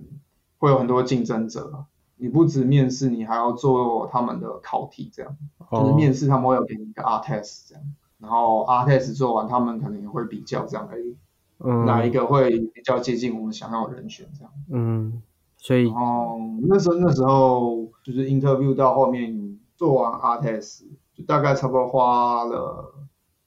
[0.58, 1.86] 会有很多竞争者，
[2.22, 5.36] 你不止面试，你还要做他们的考题，这样
[5.72, 7.84] 就是哦面试他们会有给你一个 R test 这样，
[8.20, 10.98] 然后 R test 做完，他们可能也会比较这样，哎，
[11.58, 14.54] 嗯哪一个会比较接近我们想要的人选这样。
[14.70, 15.24] 嗯，
[15.58, 16.38] 所以哦
[16.70, 20.84] 那时候那时候就是 interview 到后面做完 R test，
[21.16, 22.94] 就大概差不多花了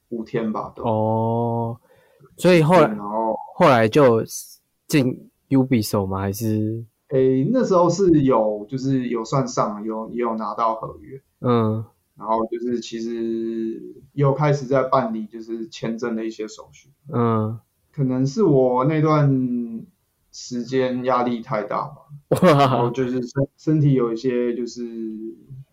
[0.09, 0.83] 五天吧，都。
[0.83, 1.77] 哦，
[2.35, 4.21] 所以后来然后后来就
[4.85, 6.19] 进 Ubisoft 吗？
[6.19, 11.85] 还是诶那时候是有就是有算上有也有拿到合约，嗯
[12.17, 13.81] 然后就是其实
[14.13, 16.89] 有开始在办理就是签证的一些手续。
[17.13, 17.59] 嗯
[17.91, 19.85] 可能是我那段
[20.31, 24.83] 时间压力太大吧，然后就是身身体有一些就是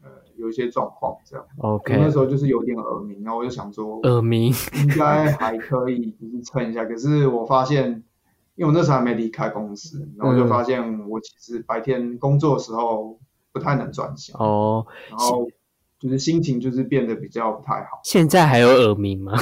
[0.02, 1.44] 呃有一些状况这样。
[1.56, 6.84] 我，OK，那时候就是有点耳鸣，然后我就想说耳鸣，应该还可以，就是撑一下。
[6.84, 8.04] 可是我发现，
[8.54, 13.18] 因为我那时候还没离开公司，然后我就发现我其实白天工作的时候
[13.52, 15.48] 不太能专心，哦，然后
[15.98, 18.00] 就是心情就是变得比较不太好。
[18.04, 19.32] 现在还有耳鸣吗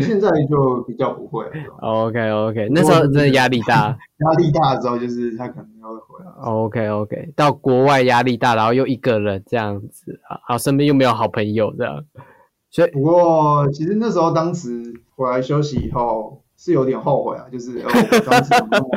[0.00, 1.50] 现在就比较不会了？
[1.82, 3.88] OK OK，那时候真的压力大。
[4.22, 6.30] 压力大之后就是他可能又会回来。
[6.42, 12.04] OK OK，到国外压力大，然后又一个人这样子啊，然后身边又没有好朋友这样，
[12.70, 18.88] 所以不过其实那时候当时回来休息以后是有点后悔啊， 就是呃我当时怎么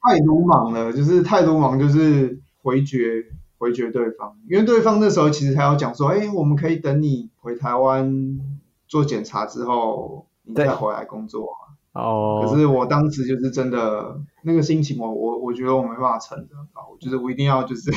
[0.00, 3.26] 太鲁莽了，就是太鲁莽，就是回绝
[3.58, 8.40] 回绝对方，因为对方那时候其实还要讲说，哎，我们可以等你回台湾
[8.88, 11.60] 做检查之后，你再回来工作啊。
[11.92, 17.90] 哦，可是我当时就是真的那个心情我，我我觉得我没办法撑的啊，我就是我一定要就是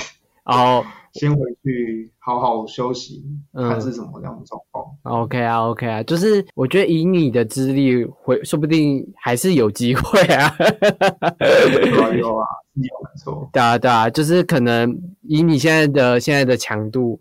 [0.43, 3.23] 哦先回去好好休息，
[3.54, 4.86] 嗯看是什么样的状况。
[5.04, 10.56] OK 啊 OK 啊，就是我觉得以你的资历，回说不定还是有机会啊。
[10.60, 12.45] 有啊 有啊，
[12.76, 13.49] 是有没错。
[13.54, 17.17] 对啊，对啊，就是可能以你现在的现在的强度，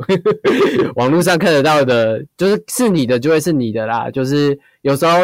[0.97, 4.11] 网络上看得到的，就是是你的就会是你的啦。
[4.11, 5.19] 就是有时候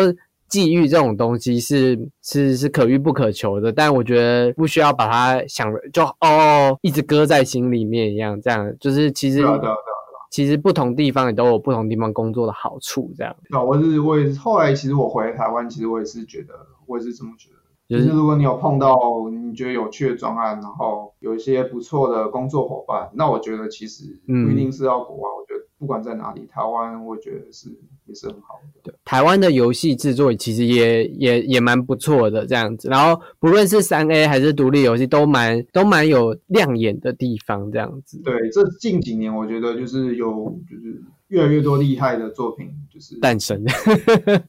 [0.49, 9.99] 际遇这种东西是是是可遇不可求的，但我觉得不需要把它想就哦一直搁在心里面一样，这样就是其实对啊对啊对啊
[10.31, 16.55] 其实不同地方也都有不同地方工作的好处，这样那啊，我是我也是后来其实我回台湾，其实我也是觉得
[16.87, 17.57] 我也是这么觉得。
[17.89, 18.99] 就就是是如果你有碰到
[19.33, 27.69] 你觉得有趣的专案，然后有一些不错的工作伙伴，那我觉得其实嗯不一定是要国外，我觉得不管在哪里，台湾我觉得是
[28.07, 28.81] 也是很好的。
[28.83, 38.21] 对台湾的游戏制作其实也也也蛮不错的这样子，然后不论是三 A 还是独立游戏，都蛮都蛮有亮眼的地方这样子。
[38.25, 40.29] 对，这近几年我觉得就是有
[40.69, 43.87] 就是越来越多厉害的作品就是诞生，诞生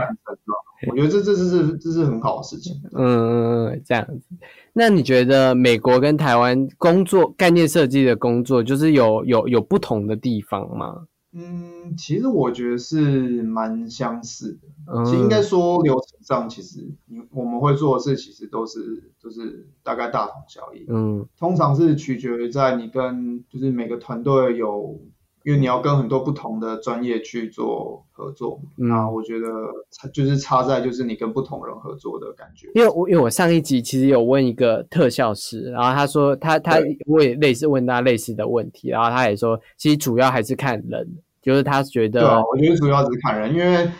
[0.00, 2.80] 了我觉得这这这是这是很好的事情。
[2.92, 4.36] 嗯，这样子。
[4.72, 11.06] 那你觉得美国跟台湾工作概念设计的工作，就是有有有不同的地方吗？
[11.34, 14.68] 嗯，其实我觉得是蛮相似的。
[14.94, 20.84] 嗯，其实应该说流程上，其实你我们会做的事，其实都是都是大概大同小异。
[20.88, 25.00] 嗯通常是取决于在你跟就是每个团队有，
[25.44, 28.60] 因为你要跟很多不同的专业去做合作。
[28.76, 29.46] 嗯那我觉得
[29.90, 32.70] 差就是差在就是你跟不同人合作的感觉。
[32.74, 41.08] 因为我因为我上一集其实有问一个特效师，然后他说他他我也类似问他类似的问题，然后他也说其实主要还是看人，
[41.40, 43.90] 就是他觉得对啊，我觉得主要只是看人，因为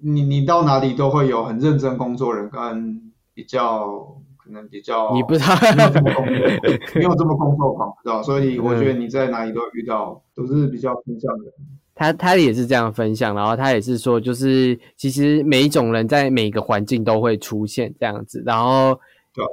[0.00, 4.16] 你你到哪里都会有很认真工作人跟比较
[4.48, 5.90] 可能比较你不知道没有
[7.14, 8.22] 这么工作，狂，知道？
[8.22, 11.52] 所以我觉得你在哪里都遇到，都是比较偏向的人。
[11.94, 18.98] 他他也是这样分享，然后他也是说，就是其实每一种人在每个环境都会出现这样子，然后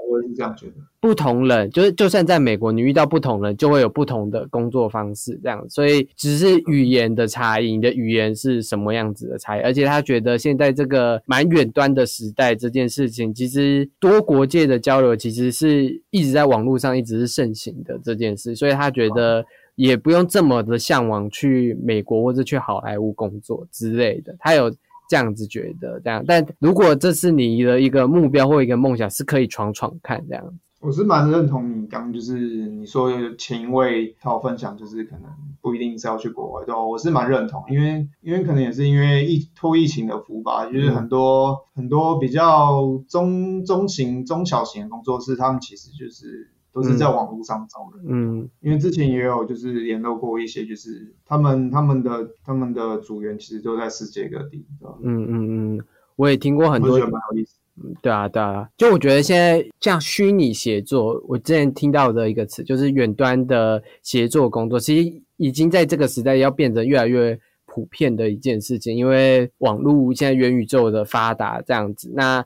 [0.09, 0.73] 我也是这样觉得。
[0.99, 19.45] 不同人就是就算在美国，你遇到不同人就会有不同的工作方式这样，所以只是语言的差异，你的语言是什么样子的差异，而且他觉得现在这个蛮远端的时代这件事情，其实多国界的交流其实是一直在网络上一直是盛行的这件事，所以他觉得。
[19.77, 24.73] 也不用这么的向往去美国或者去好莱坞工作之类的，他有
[25.09, 26.23] 这样子觉得这样。
[26.27, 30.43] 但如果这是你的一个目标或一个梦想，是可以闯闯看这样。
[30.81, 32.37] 我是蛮认同你刚就是
[32.69, 35.23] 你说前一位他有分享，就是可能
[35.59, 36.75] 不一定是要去国外，对？
[36.75, 48.05] 我是蛮认同，因为因为可能也是因为疫拖疫情的福吧，就是很多、很多比较中中型、中小型的工作室，他们其实就是都是在网络上招人。
[48.05, 54.95] 嗯因为之前也有就是联络过一些，就是他们他们的他们的组员其实都在世界各地，对吧？
[55.01, 55.81] 嗯嗯嗯，
[56.17, 57.55] 我也听过很多我觉得蛮有意思。
[58.01, 72.45] 对啊，对啊，就我觉得现在像虚拟协作，我之前听到的一个词就是远端的协作工作，其实已经在这个时代要变得越来越普遍的一件事情，因为网络现在元宇宙的发达这样子，那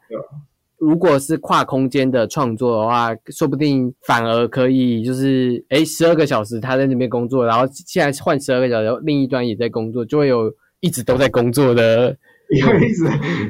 [0.79, 12.15] 如果是跨空间的创作的话，说不定反而可以就是诶十二个小时他在那边工作，然后现在换十二个小时，另一端也在工作，就会有一直都在工作的。
[12.51, 13.03] 因为一直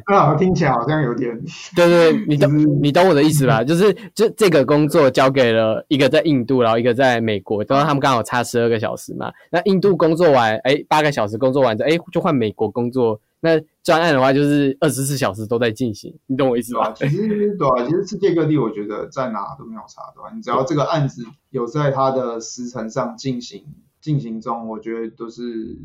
[0.09, 1.31] 那好像听起来好像有点
[1.73, 3.63] 对 对，对你懂就是你懂我的意思吧？
[3.63, 9.31] 就是就这个工作交给了一个在印度，然后一个在美国，然后他们刚好差十二个小时嘛。
[9.49, 16.91] 那印度工作完，哎，八个小时工作完之后，哎，就换美国工作那专案的话就是二十四小时都在进行，你懂我意思吧？
[16.93, 20.31] 其实对啊，其实世界各地我觉得在哪都没有差，对吧？
[20.35, 23.63] 你只要这个案子有在它的时程上进行
[24.01, 25.77] 进行中，我觉得都是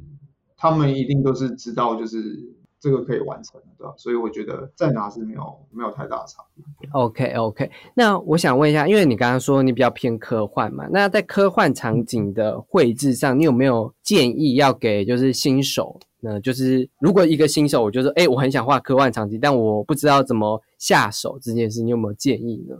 [0.56, 2.54] 他们一定都是知道，就是
[2.84, 3.94] 这个可以完成的，对吧？
[3.96, 6.86] 所以我觉得在哪是没有没有太大的差别。
[6.92, 16.38] OK OK，那我想问一下，因为你刚刚说你比较偏科幻嘛，那在科幻场景的绘制上，你有没有建议要给就是新手呢？
[16.42, 22.76] 就是如果一个新手，我就说，哎，我很想画科幻场景，但我不知道怎么下手这件事，你有没有建议呢？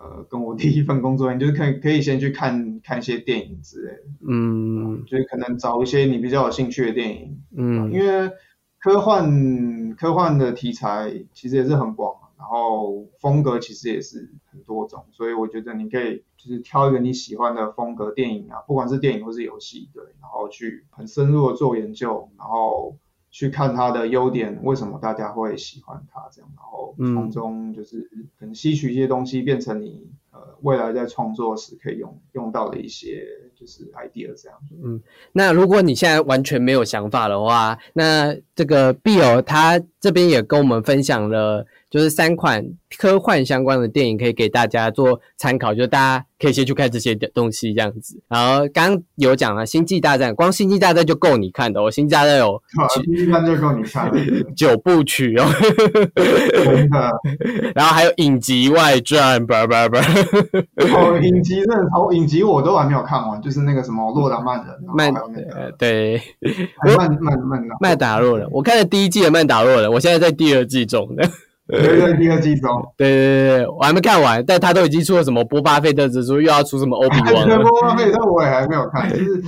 [0.00, 8.30] 呃，跟我第一份工作一样，就是可以可以先去看看一些电影之类的，嗯就是可能找一些你比较有兴趣的电影，嗯因为
[8.80, 22.96] 科幻科幻的题材其实也是很广，然后风格其实也是很多种，所以我觉得你可以就是挑一个你喜欢的风格电影啊，不管是电影或是游戏，对，然后去很深入的做研究，然后
[23.30, 28.08] 去看它的优点，为什么大家会喜欢它这样，然后从中就是
[28.38, 34.58] 可能吸取一些东西，变成你呃未来在创作时可以用用到的一些就是 idea 这样。
[34.84, 35.00] 嗯
[35.32, 42.64] 那如果你现在完全没有想法的话，那这个 Bill 他这边也跟我们分享了，就是三款
[42.96, 48.20] 科幻相关的电影，可以给大家做参考，就大家可以先去看这些的东西这样子。
[48.28, 52.88] 然后刚刚有讲了《星际大战》，光《星际大战》就够你看的哦，《星际大战》有对吧？
[53.02, 54.18] 第一看就够你看的，
[54.54, 55.44] 九部曲哦，
[56.14, 57.10] 真的。
[57.74, 66.20] 然后还有影集外传，叭叭叭，哦，影集真的超影集我都还没有看完，就是那个什么洛达曼人，曼那对
[66.96, 71.28] 曼曼曼达曼达洛人，我看了第一季的曼达洛人，我现在在第二季中的。
[71.68, 79.42] 对对第二季中， 对对对对，我还没看完，但他都已经出了什么波巴费特之书，又要出什么 欧比王对了，波巴费特我也还没有看，就是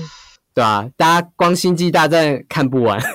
[0.53, 3.01] 对啊、大家光星际大战看不完。
[3.01, 3.09] 太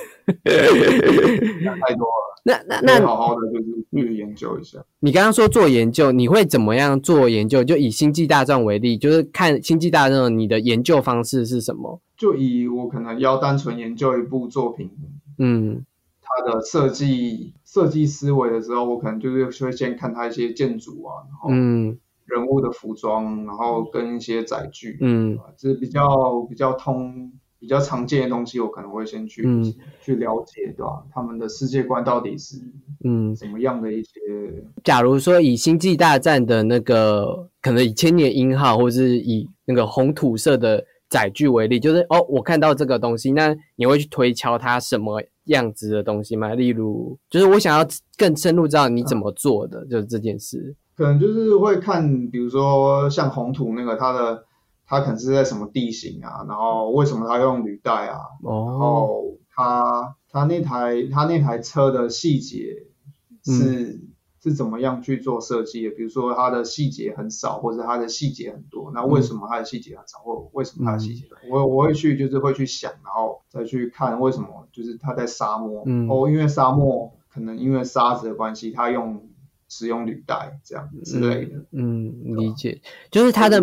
[1.94, 4.78] 多了，那那那那好好的就是去研究一下。
[4.98, 7.62] 你刚刚说做研究，你会怎么样做研究？
[7.62, 12.00] 就以星际大战为例，就是看星际大战，你的研究方式是什么？
[12.16, 14.90] 就以我可能要单纯研究一部作品，
[15.38, 15.84] 嗯
[16.36, 29.72] 它的设计设计思维的时候，我可能就是会先看他一些建筑啊，然后嗯人物的服装，然后跟一些载具，嗯啊，这是比较比较通、比较常见的东西，我可能会先去、嗯
[30.02, 31.04] 去了解，对吧？
[31.12, 32.56] 他们的世界观到底是
[33.04, 33.34] 嗯。
[33.34, 34.10] 怎么样的一些？
[34.84, 46.54] 假如说以星际大战的那个，可能以千年鹰号，或是以那个红土色的载具为例，就是哦，我看到这个东西，那你会去推敲它什么样子的东西吗？
[46.54, 47.86] 例如，就是我想要
[48.16, 50.74] 更深入知道你怎么做的，就是这件事。
[50.96, 54.44] 可能就是会看，比如说像红土那个，它的
[54.86, 62.84] 它可能是在什么地形啊，然后为什么它用履带啊，然哦，后它它那台它那台车的细节
[63.44, 64.00] 是、
[64.46, 65.94] 是怎么样去做设计的？
[65.96, 71.26] 比如说它的细节很少，或者它的细节很多，那为什么它的细节很少，或为什么它的细节？
[71.50, 79.28] 我我会去就是会去想，然后再去看为什么就是它在沙漠，嗯哦，因为沙漠可能因为沙子的关系，它用
[79.68, 81.64] 使用履带这样之类的。
[81.72, 82.80] 嗯，理解，
[83.10, 83.60] 就是它的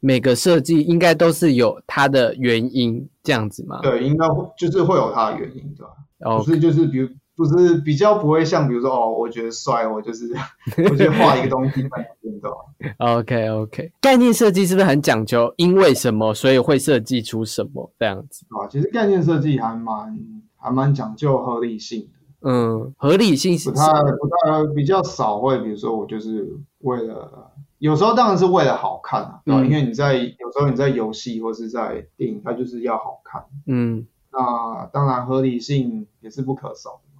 [0.00, 3.80] 每个设计应该都是有它的原因，这样子吗？
[3.82, 5.92] 对，应该会就是会有它的原因，对吧？
[6.24, 10.30] 哦不，是就是比如不是比较不会像比如说哦，我觉得帅，我就是
[10.90, 12.56] 我就画一个东西在那边，对吧
[12.98, 15.52] ？OK OK，概念设计是不是很讲究？
[15.56, 18.44] 因为什么，所以会设计出什么这样子？
[18.48, 18.68] 对吧？
[18.70, 20.18] 其实概念设计还蛮
[20.56, 22.00] 还蛮讲究合理性
[22.42, 26.48] 的，嗯，合理性是不太不太比较少会，比如说我就是
[26.80, 27.48] 为了。
[27.78, 29.60] 有时候当然是为了好看啊，对吧？
[29.60, 33.44] 嗯因为你在有时候你在游戏或是在电影，它就是要好看。
[33.66, 37.11] 嗯，那当然合理性也是不可少的？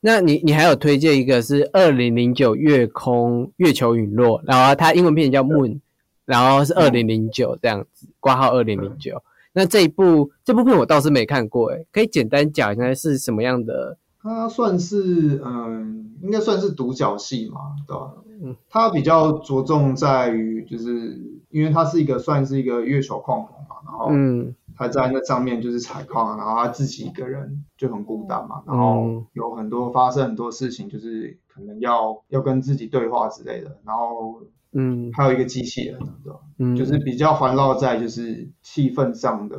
[0.00, 5.80] 那你你还有推荐一个是二零零九月空月球陨落，然后它英文片叫 Moon，
[6.24, 9.22] 然后是二零零九这样子，挂号二零零九。
[9.52, 13.96] 那这一部这部片我倒是没看过，诶，可以简单讲一下是什么样的？
[14.22, 18.12] 它算是嗯，应该算是独角戏嘛，对吧？
[18.42, 21.16] 嗯，它比较着重在于，就是
[21.50, 36.40] 因为它是一个算是一个月球矿工嘛，然后嗯他在那上面就是采矿，然后他自己一个人就很孤单嘛，然后嗯有很多发生很多事情，就是可能要要跟自己对话之类的，然后嗯还有一个机器人，对吧？
[36.58, 39.58] 嗯，就是比较环绕在就是气氛上的，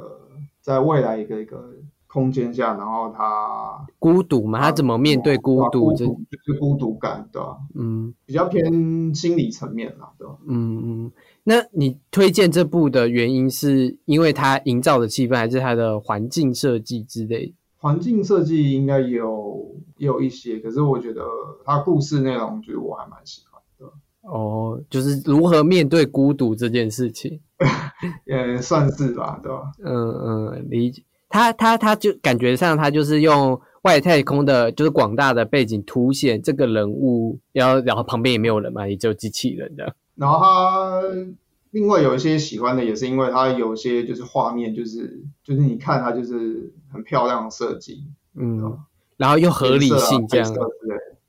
[0.61, 1.73] 在未来一个一个
[2.05, 5.93] 空间下，然后他孤独嘛，他怎么面对孤啊独？
[5.93, 7.57] 这就是孤独感，对吧？
[7.75, 10.37] 嗯比较偏心理层面啦，对吧？
[10.47, 11.11] 嗯嗯。
[11.49, 17.53] 那你推荐这部的原因是因为它营造的气氛，还是它的环境设计之类的？
[17.77, 21.21] 环境设计应该有也有一些，可是我觉得
[21.63, 23.85] 它故事内容就是我还蛮喜欢的。
[24.29, 27.39] 哦，就是如何面对孤独这件事情。
[28.27, 29.71] 也算是吧，对吧？
[29.85, 31.01] 嗯嗯，理解。
[31.29, 39.95] 他他他就感觉上他就是用外太空的，就是广大的背景凸显这个人物，然后然后旁边也没有人嘛，也只有机器人的。
[40.17, 41.01] 然后他
[41.71, 48.03] 另外有一些喜欢的，也是因为它有些就是画面，就是就是你看它就是很漂亮的设计，
[48.35, 48.77] 嗯，
[49.15, 50.53] 然后又合理性这样，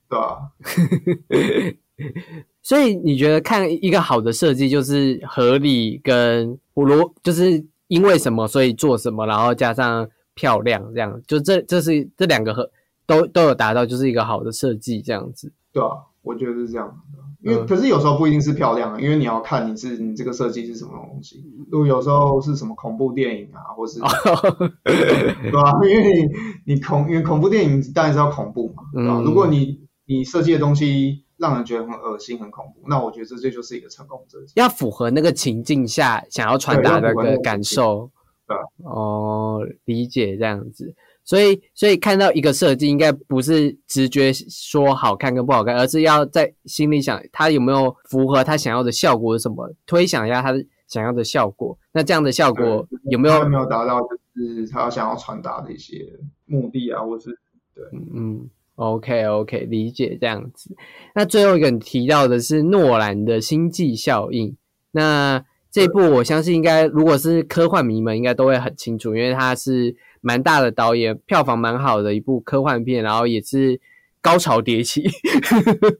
[0.08, 0.50] 对吧？
[2.62, 12.70] 所以你觉得看一个好的设计就是合理跟逻，就是因为什么所以做什么，然后加上漂亮这样，就这这是这两个和
[13.06, 15.52] 都都有达到，就是一个好的设计这样子。
[15.72, 15.90] 对啊，
[16.28, 16.94] 我觉得是这样的。
[17.40, 21.42] 因为可是有时候不一定是漂亮，因为你要看你是你这个设计是什么东西。
[21.70, 25.72] 如果有时候是什么恐怖电影啊，或是对吧？
[25.82, 26.28] 因为
[26.66, 29.22] 你你恐因为恐怖电影当然是要恐怖嘛，对吧？
[29.24, 31.24] 如果你你设计的东西。
[31.38, 34.54] 让人觉得很恶心、很恐怖，那我觉得这这就是一个成功设计。
[34.56, 38.10] 要符合那个情境下想要传达的个感受。
[38.48, 40.92] 对，哦，理解这样子。
[41.28, 49.70] 所以，所以看到一个设计，应该不是直觉说好看跟不好看，而是要在心里想，它有没有符合他想要的效果是什么？
[49.84, 50.54] 推想一下他
[50.86, 51.78] 想要的效果。
[51.92, 57.38] 那这样的效果有没有没有达到，就是他想要传达的一些目的啊，或是
[57.74, 58.48] 对，嗯。
[58.76, 60.74] OK OK，理解这样子。
[61.12, 64.56] 那最后一个你提到的是诺兰的星际效应。
[64.92, 73.80] 那这部我相信应该，如果是科幻迷们应该都会很清楚，因为它是蛮大的导演，票房蛮好的一部科幻片，然后也是。
[74.20, 75.08] 高潮迭起，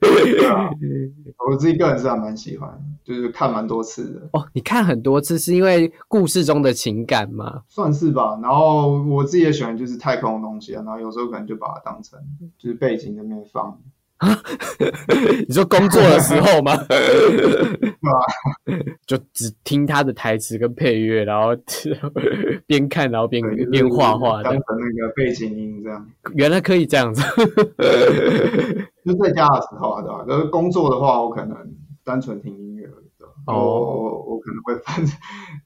[0.01, 0.69] 对啊，
[1.49, 2.69] 我自己个人是还蛮喜欢，
[3.01, 4.29] 就是看蛮多次的。
[4.33, 7.61] 哦，你看很多次是因为故事中的情感吗？
[7.69, 8.37] 算是吧。
[8.43, 12.19] 然后我自己也喜欢就是太空的东西啊，然后有时候可能就把它当成
[12.57, 13.79] 就是背景那边放。
[15.47, 16.75] 你说工作的时候吗？
[16.89, 18.09] 对吧？
[19.09, 21.47] 就只听他的台词跟配乐，然后
[22.67, 23.41] 边看然后边
[23.71, 26.07] 边画画，当成那个背景音这样。
[26.35, 27.23] 原来可以这样子。
[29.03, 30.23] 就在家的时候啊，对吧？
[30.27, 31.57] 可是工作的话，我可能
[32.03, 33.09] 单纯听音乐而已。
[33.47, 35.03] 哦，我我可能会分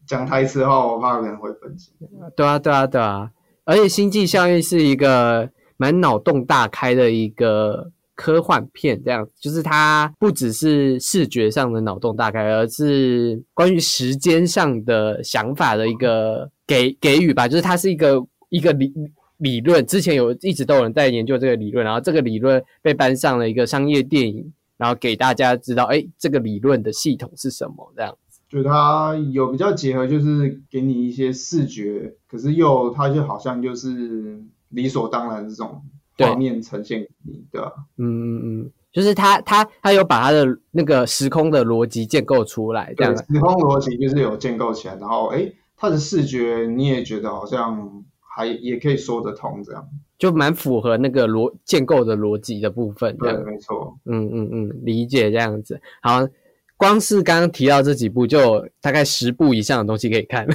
[0.08, 1.94] 讲台词的话，我怕可能会分心。
[2.38, 3.30] 对啊，对啊，对啊。
[3.66, 7.91] 而且星际效应是一个蛮脑洞大开的一个。
[8.16, 17.47] 科幻片这样，就是它不只是视觉上的脑洞大开，而是关于时间上的想法的一个给给予吧。
[17.47, 18.93] 就是它是一个一个理
[19.38, 28.39] 理论，之前有一直都有人在研究这个理论，然后这个理论被搬上了一个商业电影，然后给大家知道，哎，这个理论的系统是什么这样子。
[28.47, 34.39] 就它有比较结合，就是给你一些视觉，可是又它就好像就是
[34.70, 35.82] 理所当然这种。
[36.18, 43.16] 画面呈现给你的，嗯嗯嗯，就是他他他有把他的那个时空的逻辑建构出来，这样。
[43.18, 49.88] 时空逻辑就是有建构起来，然后哎，他的视觉你也觉得好像还也可以说得通，这样。
[50.18, 56.28] 就蛮符合那个逻建构的逻辑的部分，对，没错，嗯嗯嗯，理解这样子，好。
[56.76, 60.45] 光是刚刚提到这几部，就大概十部以上的东西可以看。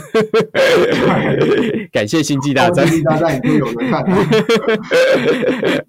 [1.90, 4.04] 感谢星际大战，星际大战已经有人看。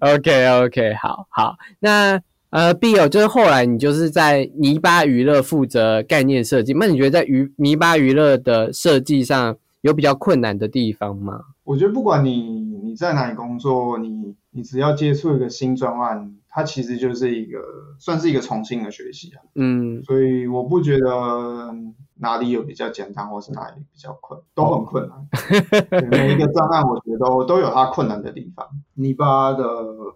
[0.00, 1.56] OK OK，好好。
[1.80, 2.20] 那
[2.50, 11.40] 呃，Bill 就是后来你就是在泥巴娱乐负责概念设计，那你觉得在娱泥巴娱乐的设计上有比较困难的地方吗？
[11.64, 16.34] 我觉得不管你你在哪里工作，你你只要接触一个新专案。
[16.50, 17.60] 它其实就是一个，
[17.98, 19.42] 算是一个重新的学习啊。
[19.54, 21.72] 嗯，所以我不觉得
[22.16, 25.28] 哪里有比较简单，或是哪里比较困，都很困难。
[26.10, 28.66] 每一个障碍，我觉得都都有它困难的地方。
[28.94, 29.64] 泥巴的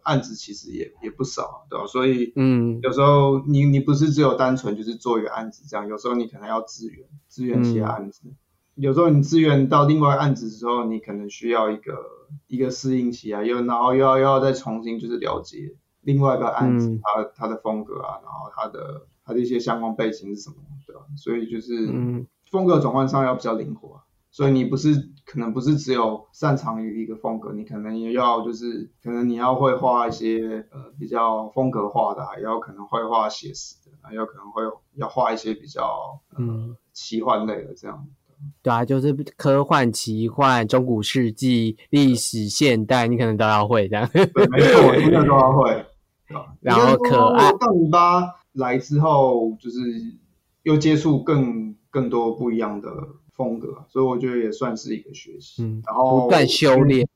[0.02, 1.86] 案子其实也也不少，对吧？
[1.86, 8.22] 所以，嗯，有时候你你不是只有单纯就是做一个案子这样，有时候你可能要支援支援其他案子。
[8.74, 11.94] 有时候你支援到另外案子之后，你可能需要一个
[12.48, 15.76] 一个适应期啊，又然后又要又要再重新就是了解。
[16.04, 21.02] 另外一个案子，它它的风格啊，然后它的它的一些相关背景是什么，对吧？
[21.16, 21.74] 所以就是
[22.50, 24.00] 风格转换上要比较灵活，
[24.30, 24.94] 所以你不是
[25.24, 34.62] 可能不是只有擅长于一个风格，你可能也要就是可能你要会画一些呃比较风格化的，也要可能会画写实的，还有可能会
[34.94, 38.06] 要画一些比较嗯奇幻类的这样。
[38.62, 44.06] 对啊，就是科幻、奇幻、中古世纪、历史、现代，你可能都要会这样。
[44.12, 45.86] 对，没错，真的都要会。
[46.60, 49.80] 然后可爱到泥巴来之后，就是
[50.62, 52.90] 又接触更更多不一样的
[53.32, 55.62] 风格，所以我觉得也算是一个学习。
[55.62, 57.06] 嗯，然后不断修炼。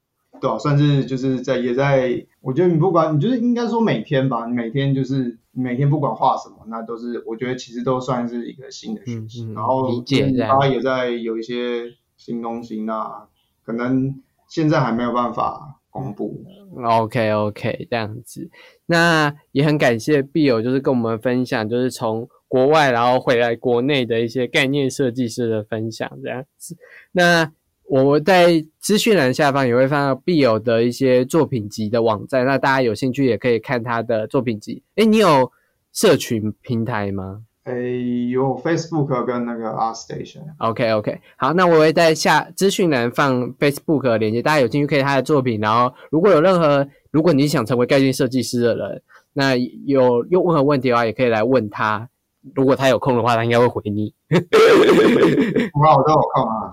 [0.41, 13.27] 对啊，算是就是在也在，我觉得你不管你就是应该说每天吧，你每天就是每天不管画什么，那都是我觉得其实都算是一个新的学习，嗯嗯然后理解这样他也在有一些新东西，那
[13.65, 16.45] 可能现在还没有办法公布。
[16.85, 18.49] OK OK，这样子，
[18.87, 26.77] 那也很感谢 Bill，就是跟我们分享，就是从国外然后回来国内的一些概念设计师的分享，这样子。
[27.13, 27.51] 那
[27.85, 34.83] 我在资讯栏下方也会放到 Bill 的一些作品集的网站，那大家有兴趣也可以看他的作品集。
[34.97, 35.51] 诶，你有
[35.93, 37.45] 社群平台吗？
[37.69, 40.41] 诶，有 Facebook 跟那个 Art Station。
[40.59, 45.61] OK OK，好，那我会在下资讯栏放 Facebook 的链接，大家有兴趣可以他的作品。
[45.61, 49.03] 然后如果有任何，如果你想成为概念设计师的人，
[49.35, 49.55] 那
[49.85, 52.09] 有有任何问题的话，也可以来问他。
[52.55, 54.15] 如果他有空的话，他应该会回你。
[54.29, 56.73] 不 然我都有空啊，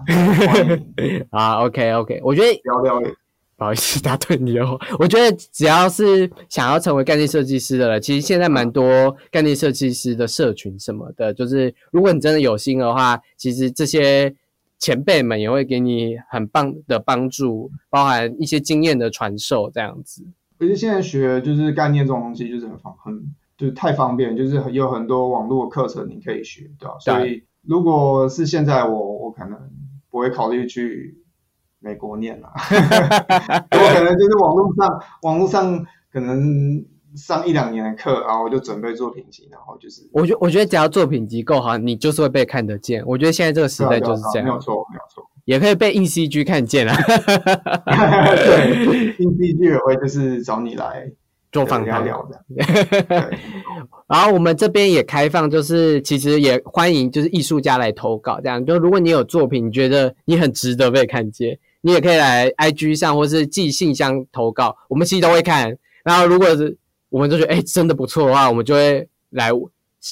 [1.32, 3.02] 啊，OK OK，我觉得聊聊。
[3.58, 4.80] 不好意思打断你哦。
[5.00, 14.36] 我觉得只要是想要成为概念设计师的人，其实现在蛮多概念设计师的社群什么的，就是如果你真的有心的话，其实这些
[14.78, 20.26] 前辈们也会给你很棒的帮助，包含一些经验的传授，这样子。
[20.58, 29.58] 而且现在学就是概念这种东西，就是很方很就是太方便，就是有很多网络课程你可以学，对吧、所以如果是现在我，我可能
[30.10, 31.18] 不会考虑去
[31.86, 32.50] 美国念啦，
[33.72, 36.84] 我可能就是网络上网络上可能
[37.16, 43.04] 上一两年的课，然后我就准备作品集，然后就是我觉我觉得只要作品集够好，你就是会被看得见。
[43.06, 45.24] 我觉得现在这个时代就是这样，没有错，没有错。
[45.46, 46.96] 也可以被硬 CG 看见啊。
[47.06, 51.08] 对，硬 CG 也会就是找你来
[51.52, 52.44] 做访谈聊聊的。
[53.08, 53.38] 对
[54.08, 65.78] 然后我们这边也开放，就是其实也欢迎就是艺术家来投稿，这样就如果你有作品，你觉得你很值得被看见，你也可以来 IG 上或是寄信箱投稿，我们其实都会看。
[66.04, 66.76] 然后如果是
[67.10, 69.52] 我们就觉得哎、真的不错的话，我们就会来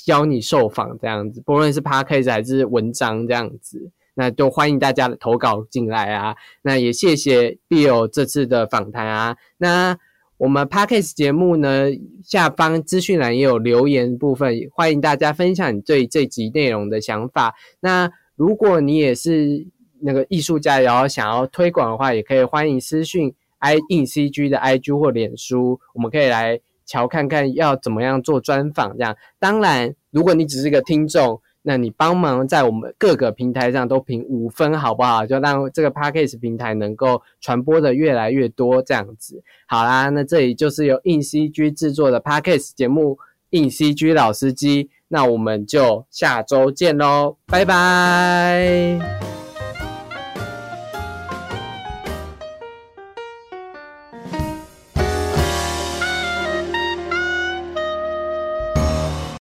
[0.06, 3.90] 邀你受访这样子，不论是 Podcast 还是文章这样子。
[4.14, 6.36] 那就欢迎大家的投稿进来啊！
[6.62, 9.36] 那也谢谢 Bill 这次的访谈啊。
[9.58, 9.98] 那
[10.38, 11.88] 我们 Podcast 节目呢，
[12.24, 17.56] 下方资讯栏也有留言部分，欢迎大家分享你对这集内容的想法。
[17.80, 19.66] 那如果你也是
[20.04, 28.98] 那个艺术家，然后想要推广的话，也可以欢迎私讯 i in CG 的 IG 或脸书，我们可以来瞧看看要怎么样做专访。
[28.98, 35.26] 这样，当然，如果你只是个听众，那你帮忙在我们各个平台上都评五分好不好？
[35.26, 39.42] 就让这个 Podcast 平台能够传播的越来越多，这样子。
[39.66, 43.16] 好啦，那这里就是由硬 CG 制作的 Podcast 节目
[43.52, 49.43] 《硬 CG 老司机》，那我们就下周见喽，拜拜。